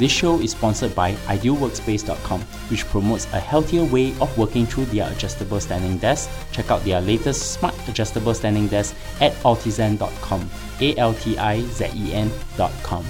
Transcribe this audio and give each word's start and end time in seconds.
This 0.00 0.10
show 0.10 0.40
is 0.40 0.52
sponsored 0.52 0.94
by 0.94 1.12
idealworkspace.com, 1.28 2.40
which 2.70 2.86
promotes 2.86 3.26
a 3.34 3.38
healthier 3.38 3.84
way 3.84 4.14
of 4.18 4.32
working 4.38 4.64
through 4.64 4.86
their 4.86 5.12
adjustable 5.12 5.60
standing 5.60 5.98
desk. 5.98 6.30
Check 6.52 6.70
out 6.70 6.82
their 6.84 7.02
latest 7.02 7.52
smart 7.52 7.74
adjustable 7.86 8.32
standing 8.32 8.66
desk 8.68 8.96
at 9.20 9.34
altizen.com. 9.44 10.48
A 10.80 10.96
L 10.96 11.12
T 11.12 11.36
I 11.36 11.60
Z 11.60 11.90
E 11.94 12.14
N.com. 12.14 13.04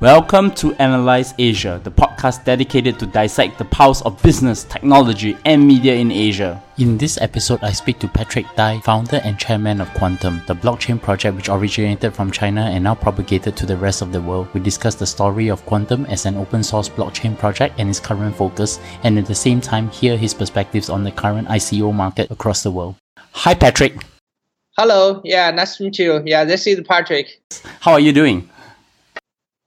Welcome 0.00 0.50
to 0.54 0.74
Analyse 0.80 1.32
Asia, 1.38 1.80
the 1.84 1.92
podcast 1.92 2.07
dedicated 2.44 2.98
to 2.98 3.06
dissect 3.06 3.58
the 3.58 3.64
pulse 3.64 4.02
of 4.02 4.20
business, 4.22 4.64
technology, 4.64 5.36
and 5.44 5.66
media 5.66 5.94
in 5.94 6.10
Asia. 6.10 6.62
In 6.76 6.98
this 6.98 7.16
episode, 7.20 7.60
I 7.62 7.72
speak 7.72 7.98
to 8.00 8.08
Patrick 8.08 8.46
Dai, 8.56 8.80
founder 8.80 9.20
and 9.24 9.38
chairman 9.38 9.80
of 9.80 9.88
Qtum, 9.90 10.44
the 10.46 10.54
blockchain 10.54 11.00
project 11.00 11.36
which 11.36 11.48
originated 11.48 12.14
from 12.14 12.30
China 12.30 12.62
and 12.62 12.84
now 12.84 12.94
propagated 12.94 13.56
to 13.56 13.66
the 13.66 13.76
rest 13.76 14.02
of 14.02 14.12
the 14.12 14.20
world. 14.20 14.48
We 14.52 14.60
discuss 14.60 14.96
the 14.96 15.06
story 15.06 15.48
of 15.48 15.64
Qtum 15.64 16.08
as 16.08 16.26
an 16.26 16.36
open 16.36 16.62
source 16.62 16.88
blockchain 16.88 17.38
project 17.38 17.76
and 17.78 17.88
its 17.88 18.00
current 18.00 18.36
focus, 18.36 18.80
and 19.04 19.18
at 19.18 19.26
the 19.26 19.34
same 19.34 19.60
time, 19.60 19.88
hear 19.90 20.16
his 20.16 20.34
perspectives 20.34 20.90
on 20.90 21.04
the 21.04 21.12
current 21.12 21.48
ICO 21.48 21.94
market 21.94 22.30
across 22.30 22.62
the 22.62 22.70
world. 22.70 22.96
Hi, 23.32 23.54
Patrick. 23.54 23.94
Hello. 24.76 25.20
Yeah, 25.24 25.50
nice 25.52 25.76
to 25.76 25.84
meet 25.84 25.98
you. 25.98 26.22
Yeah, 26.24 26.44
this 26.44 26.66
is 26.66 26.80
Patrick. 26.80 27.40
How 27.80 27.92
are 27.92 28.00
you 28.00 28.12
doing? 28.12 28.48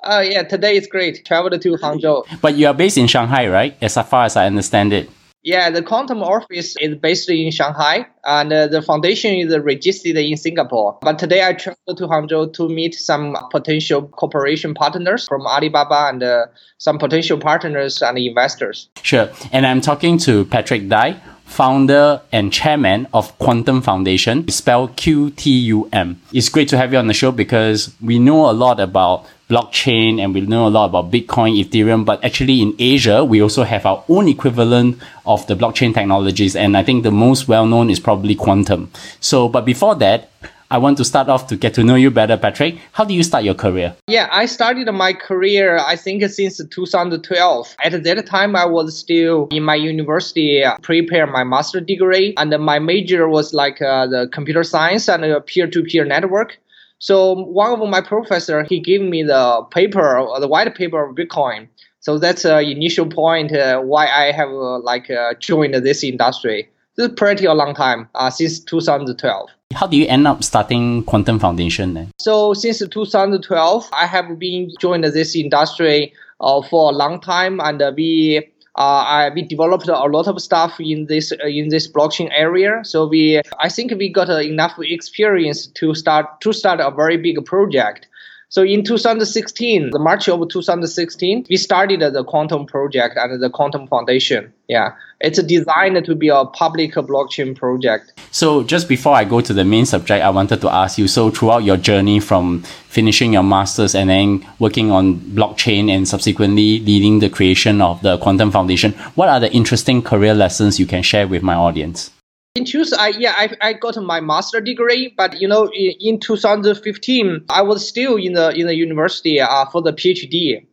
Uh, 0.04 0.24
yeah, 0.28 0.44
today 0.44 0.78
is 0.78 0.88
great. 0.88 1.24
Traveled 1.26 1.62
to 1.62 1.72
Hangzhou. 1.78 2.42
But 2.42 2.56
you 2.56 2.68
are 2.68 2.74
based 2.74 2.98
in 2.98 3.08
Shanghai, 3.08 3.48
right? 3.48 3.78
As 3.82 3.96
far 3.96 4.26
as 4.26 4.36
I 4.36 4.48
understand 4.48 4.94
it. 4.94 5.10
Yeah, 5.44 5.72
the 5.72 5.82
Qtum 5.82 6.22
office 6.22 6.76
is 6.80 6.96
based 6.96 7.28
in 7.30 7.50
Shanghai, 7.52 8.06
and 8.24 8.54
uh, 8.54 8.68
the 8.68 8.82
foundation 8.82 9.34
is 9.34 9.58
registered 9.58 10.18
in 10.18 10.38
Singapore. 10.38 11.00
But 11.02 11.18
today 11.18 11.44
I 11.44 11.54
traveled 11.54 11.98
to 11.98 12.08
Hangzhou 12.08 12.54
to 12.54 12.70
meet 12.70 12.94
some 12.94 13.36
potential 13.52 14.04
cooperation 14.04 14.76
partners 14.76 15.28
from 15.28 15.48
Alibaba 15.48 16.10
and 16.10 16.22
uh, 16.22 16.46
some 16.78 17.00
potential 17.00 17.40
partners 17.40 18.04
and 18.04 18.20
investors. 18.20 18.90
Sure. 19.02 19.32
And 19.52 19.66
I'm 19.66 19.82
talking 19.82 20.20
to 20.20 20.46
Patrick 20.46 20.88
Dai, 20.90 21.20
founder 21.46 22.22
and 22.32 22.54
chairman 22.54 23.08
of 23.12 23.38
Qtum 23.40 23.84
Foundation, 23.84 24.48
spelled 24.48 24.96
Q 24.96 25.32
T 25.32 25.50
U 25.50 25.90
M. 25.92 26.22
It's 26.32 26.50
great 26.50 26.70
to 26.70 26.78
have 26.78 26.94
you 26.94 27.00
on 27.00 27.08
the 27.08 27.16
show 27.16 27.32
because 27.32 27.96
we 28.00 28.20
know 28.20 28.48
a 28.50 28.54
lot 28.54 28.80
about 28.80 29.26
blockchain 29.52 30.22
and 30.22 30.34
we 30.34 30.42
know 30.42 30.66
a 30.68 30.70
lot 30.70 30.86
about 30.86 31.12
Bitcoin, 31.12 31.52
Ethereum, 31.62 32.06
but 32.06 32.24
actually 32.24 32.62
in 32.62 32.74
Asia, 32.80 33.24
we 33.26 33.42
also 33.42 33.64
have 33.64 33.86
our 33.86 34.04
own 34.08 34.30
equivalent 34.30 34.98
of 35.26 35.46
the 35.48 35.56
blockchain 35.56 35.94
technologies. 35.94 36.56
And 36.56 36.78
I 36.78 36.84
think 36.84 37.04
the 37.04 37.12
most 37.12 37.48
well 37.48 37.66
known 37.66 37.90
is 37.90 38.00
probably 38.00 38.36
Qtum. 38.36 38.88
So, 39.20 39.50
but 39.50 39.66
before 39.66 39.96
that, 39.96 40.30
I 40.72 40.78
want 40.78 40.98
to 41.00 41.04
start 41.04 41.28
off 41.28 41.48
to 41.48 41.58
get 41.58 41.74
to 41.74 41.84
know 41.84 41.96
you 41.96 42.10
better, 42.10 42.38
Patrick. 42.38 42.78
How 42.94 43.04
do 43.04 43.14
you 43.14 43.24
start 43.24 43.44
your 43.44 43.56
career? 43.56 43.94
Yeah, 44.08 44.30
I 44.32 44.46
started 44.46 44.90
my 44.94 45.12
career, 45.12 45.78
I 45.78 45.98
think, 45.98 46.24
since 46.30 46.62
2012. 46.64 47.76
At 47.84 48.04
that 48.04 48.26
time, 48.26 48.56
I 48.56 48.66
was 48.66 48.98
still 48.98 49.50
in 49.52 49.64
my 49.64 49.76
university, 49.76 50.64
uh, 50.64 50.78
prepare 50.82 51.28
my 51.28 51.44
master 51.44 51.82
degree, 51.82 52.34
and 52.38 52.58
my 52.64 52.80
major 52.80 53.28
was 53.28 53.54
like 53.54 53.82
uh, 53.82 54.08
the 54.08 54.30
computer 54.32 54.64
science 54.64 55.10
and 55.10 55.46
peer-to-peer 55.46 56.06
network. 56.06 56.58
So 57.02 57.34
one 57.34 57.82
of 57.82 57.90
my 57.90 58.00
professor, 58.00 58.64
he 58.64 58.80
gave 58.80 59.02
me 59.02 59.24
the 59.24 59.64
paper, 59.72 60.24
the 60.40 60.48
white 60.48 60.74
paper 60.76 61.04
of 61.04 61.16
Bitcoin. 61.16 61.68
So 62.00 62.20
that's 62.20 62.44
the 62.44 62.60
initial 62.60 63.08
point 63.08 63.52
uh, 63.52 63.82
why 63.82 64.06
I 64.06 64.32
have 64.32 64.50
uh, 64.50 64.80
like 64.80 65.10
uh, 65.10 65.34
joined 65.40 65.74
this 65.74 66.04
industry. 66.04 66.70
This 66.96 67.08
is 67.08 67.14
pretty 67.16 67.46
a 67.46 67.56
long 67.56 67.74
time, 67.74 68.08
uh, 68.14 68.30
since 68.30 68.60
2012. 68.60 69.50
How 69.74 69.88
do 69.88 69.98
you 69.98 70.06
end 70.08 70.28
up 70.28 70.44
starting 70.44 71.04
Qtum 71.06 71.42
Foundation 71.42 71.96
then? 71.96 72.12
So 72.20 72.54
since 72.54 72.80
2012, 72.88 73.90
I 73.94 74.06
have 74.06 74.38
been 74.38 74.70
joined 74.80 75.04
this 75.06 75.36
industry 75.36 76.14
uh, 76.40 76.62
for 76.62 76.92
a 76.92 76.94
long 76.94 77.20
time, 77.20 77.60
and 77.62 77.82
we 77.96 78.51
uh, 78.76 79.30
we 79.34 79.42
developed 79.42 79.88
a 79.88 80.04
lot 80.06 80.28
of 80.28 80.42
stuff 80.42 80.80
in 80.80 81.08
this 81.08 81.32
uh, 81.32 81.48
in 81.48 81.70
this 81.70 81.92
blockchain 81.92 82.30
area. 82.32 82.82
So 82.84 83.08
we, 83.08 83.42
I 83.60 83.70
think 83.70 83.92
we 83.98 84.10
got 84.10 84.30
enough 84.30 84.74
experience 84.80 85.68
to 85.68 85.94
start 85.94 86.42
to 86.42 86.54
start 86.54 86.80
a 86.80 86.92
very 86.92 87.18
big 87.18 87.44
project. 87.46 88.08
So 88.52 88.64
in 88.64 88.84
2016, 88.84 89.92
the 89.92 90.00
March 90.00 90.28
of 90.28 90.46
2016, 90.50 91.46
we 91.50 91.56
started 91.56 92.02
the 92.02 92.26
Qtum 92.26 92.68
project 92.68 93.16
and 93.16 93.42
the 93.42 93.50
Qtum 93.50 93.88
Foundation. 93.88 94.52
Yeah, 94.68 94.92
it's 95.22 95.42
designed 95.42 96.04
to 96.04 96.16
be 96.16 96.28
a 96.28 96.44
public 96.44 96.96
blockchain 96.96 97.56
project. 97.56 98.12
So 98.32 98.64
just 98.64 98.90
before 98.90 99.16
I 99.16 99.24
go 99.24 99.40
to 99.40 99.54
the 99.54 99.64
main 99.64 99.86
subject, 99.86 100.22
I 100.22 100.30
wanted 100.32 100.60
to 100.60 100.70
ask 100.70 100.98
you. 100.98 101.08
So 101.08 101.30
throughout 101.30 101.64
your 101.64 101.78
journey 101.78 102.20
from 102.20 102.64
finishing 102.90 103.32
your 103.32 103.44
masters 103.44 103.96
and 103.96 104.10
then 104.10 104.46
working 104.60 104.92
on 104.92 105.16
blockchain 105.16 105.90
and 105.90 106.06
subsequently 106.06 106.80
leading 106.80 107.20
the 107.20 107.30
creation 107.30 107.82
of 107.82 108.02
the 108.02 108.18
Qtum 108.18 108.52
Foundation, 108.52 108.92
what 109.16 109.30
are 109.30 109.40
the 109.40 109.50
interesting 109.54 110.02
career 110.02 110.34
lessons 110.34 110.78
you 110.78 110.86
can 110.86 111.04
share 111.04 111.26
with 111.26 111.42
my 111.42 111.56
audience? 111.56 112.12
In 112.56 112.66
choose, 112.66 112.92
I 112.92 113.10
yeah, 113.18 113.34
I, 113.38 113.56
I 113.62 113.72
got 113.72 113.96
my 114.04 114.20
master 114.20 114.60
degree, 114.60 115.14
but 115.16 115.40
you 115.40 115.48
know, 115.48 115.72
in, 115.74 115.94
in 116.02 116.20
2015, 116.20 117.46
I 117.50 117.62
was 117.62 117.88
still 117.88 118.18
in 118.18 118.34
the 118.34 118.50
in 118.50 118.68
the 118.68 118.76
university 118.76 119.40
uh, 119.40 119.66
for 119.68 119.82
the 119.82 119.94
PhD. 119.94 120.66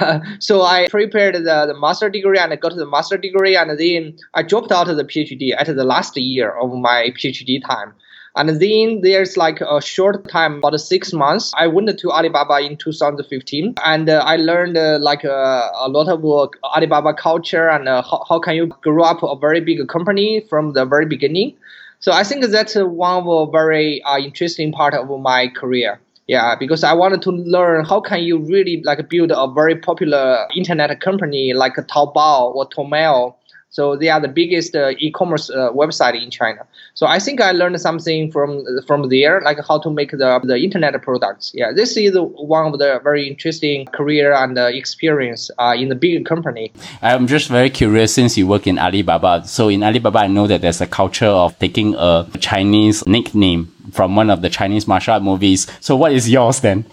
so 0.38 0.62
I 0.62 0.88
prepared 0.88 1.34
the, 1.34 1.66
the 1.66 1.78
master 1.78 2.08
degree 2.08 2.38
and 2.38 2.54
I 2.54 2.56
got 2.56 2.74
the 2.74 2.86
master 2.86 3.18
degree, 3.18 3.54
and 3.54 3.78
then 3.78 4.16
I 4.32 4.44
dropped 4.44 4.72
out 4.72 4.88
of 4.88 4.96
the 4.96 5.04
PhD 5.04 5.54
at 5.54 5.66
the 5.66 5.84
last 5.84 6.16
year 6.16 6.52
of 6.52 6.72
my 6.72 7.12
PhD 7.14 7.62
time. 7.62 7.92
And 8.36 8.60
then 8.60 9.00
there's 9.00 9.38
like 9.38 9.62
a 9.62 9.80
short 9.80 10.28
time, 10.28 10.58
about 10.58 10.78
six 10.78 11.14
months. 11.14 11.52
I 11.56 11.66
went 11.66 11.98
to 11.98 12.10
Alibaba 12.10 12.58
in 12.58 12.76
2015, 12.76 13.74
and 13.82 14.10
uh, 14.10 14.22
I 14.26 14.36
learned 14.36 14.76
uh, 14.76 14.98
like 15.00 15.24
uh, 15.24 15.70
a 15.74 15.88
lot 15.88 16.08
of 16.08 16.22
uh, 16.22 16.48
Alibaba 16.76 17.14
culture 17.14 17.70
and 17.70 17.88
uh, 17.88 18.02
how, 18.02 18.24
how 18.28 18.38
can 18.38 18.54
you 18.54 18.66
grow 18.66 19.04
up 19.04 19.22
a 19.22 19.36
very 19.36 19.60
big 19.60 19.88
company 19.88 20.44
from 20.50 20.74
the 20.74 20.84
very 20.84 21.06
beginning. 21.06 21.56
So 22.00 22.12
I 22.12 22.24
think 22.24 22.44
that's 22.44 22.76
uh, 22.76 22.86
one 22.86 23.22
of 23.22 23.26
a 23.26 23.50
very 23.50 24.02
interesting 24.18 24.70
part 24.70 24.92
of 24.92 25.08
my 25.20 25.48
career. 25.48 25.98
Yeah, 26.26 26.56
because 26.56 26.82
I 26.82 26.92
wanted 26.92 27.22
to 27.22 27.30
learn 27.30 27.84
how 27.84 28.00
can 28.00 28.22
you 28.22 28.38
really 28.38 28.82
like 28.84 29.08
build 29.08 29.30
a 29.30 29.46
very 29.46 29.76
popular 29.76 30.46
internet 30.54 31.00
company 31.00 31.54
like 31.54 31.76
Taobao 31.76 32.54
or 32.54 32.68
Tmall 32.68 33.36
so 33.76 33.94
they 33.94 34.08
are 34.08 34.22
the 34.22 34.32
biggest 34.42 34.74
uh, 34.74 34.94
e-commerce 34.96 35.50
uh, 35.50 35.70
website 35.70 36.16
in 36.24 36.30
China. 36.30 36.62
So 36.94 37.06
I 37.06 37.18
think 37.18 37.42
I 37.42 37.52
learned 37.52 37.78
something 37.78 38.32
from 38.32 38.64
from 38.86 39.10
there, 39.10 39.42
like 39.42 39.58
how 39.68 39.78
to 39.84 39.90
make 39.90 40.12
the, 40.12 40.40
the 40.44 40.56
internet 40.56 40.94
products. 41.02 41.52
Yeah, 41.52 41.72
this 41.72 41.94
is 41.98 42.16
one 42.16 42.72
of 42.72 42.78
the 42.78 42.98
very 43.04 43.28
interesting 43.28 43.84
career 43.98 44.32
and 44.32 44.56
uh, 44.56 44.80
experience 44.82 45.50
uh, 45.58 45.74
in 45.76 45.90
the 45.90 45.94
big 45.94 46.24
company. 46.24 46.72
I'm 47.02 47.26
just 47.26 47.48
very 47.48 47.68
curious 47.68 48.14
since 48.14 48.38
you 48.38 48.46
work 48.46 48.66
in 48.66 48.78
Alibaba. 48.78 49.46
So 49.46 49.68
in 49.68 49.82
Alibaba, 49.82 50.20
I 50.20 50.28
know 50.28 50.46
that 50.46 50.62
there's 50.62 50.80
a 50.80 50.86
culture 50.86 51.34
of 51.44 51.58
taking 51.58 51.94
a 51.98 52.26
Chinese 52.40 53.06
nickname 53.06 53.70
from 53.92 54.16
one 54.16 54.30
of 54.30 54.40
the 54.40 54.48
Chinese 54.48 54.88
martial 54.88 55.12
art 55.12 55.22
movies. 55.22 55.66
So 55.80 55.96
what 55.96 56.12
is 56.12 56.30
yours 56.30 56.60
then? 56.60 56.86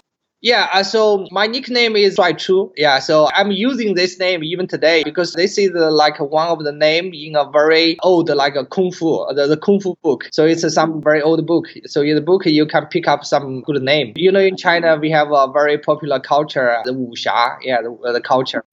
Yeah, 0.44 0.68
uh, 0.74 0.84
so 0.84 1.26
my 1.32 1.48
nickname 1.48 1.96
is 1.96 2.18
Shuai 2.18 2.38
Chu. 2.38 2.74
Yeah, 2.76 3.00
so 3.00 3.30
I'm 3.34 3.52
using 3.52 3.96
this 3.96 4.20
name 4.20 4.44
even 4.44 4.68
today 4.68 5.02
because 5.06 5.32
this 5.32 5.58
is 5.58 5.72
uh, 5.74 5.90
like 5.90 6.20
one 6.20 6.50
of 6.50 6.66
the 6.66 6.74
name 6.74 7.14
in 7.14 7.38
a 7.38 7.50
very 7.50 7.98
old 8.04 8.28
like 8.28 8.58
a 8.58 8.66
kung 8.66 8.92
fu, 8.92 9.26
the, 9.34 9.48
the 9.48 9.56
kung 9.56 9.80
fu 9.80 9.96
book. 10.04 10.28
So 10.34 10.46
it's 10.46 10.66
uh, 10.66 10.70
some 10.70 11.02
very 11.02 11.22
old 11.22 11.48
book. 11.48 11.68
So 11.86 12.02
in 12.02 12.16
the 12.16 12.22
book 12.22 12.46
you 12.46 12.66
can 12.66 12.88
pick 12.88 13.08
up 13.08 13.24
some 13.24 13.62
good 13.62 13.82
name. 13.82 14.12
You 14.18 14.34
know, 14.34 14.42
in 14.42 14.58
China 14.58 14.98
we 14.98 15.10
have 15.12 15.32
a 15.32 15.50
very 15.50 15.78
popular 15.78 16.20
culture, 16.20 16.82
the 16.84 16.94
wuxia. 16.94 17.56
Yeah, 17.62 17.82
the, 17.82 18.12
the 18.12 18.20
culture. 18.20 18.66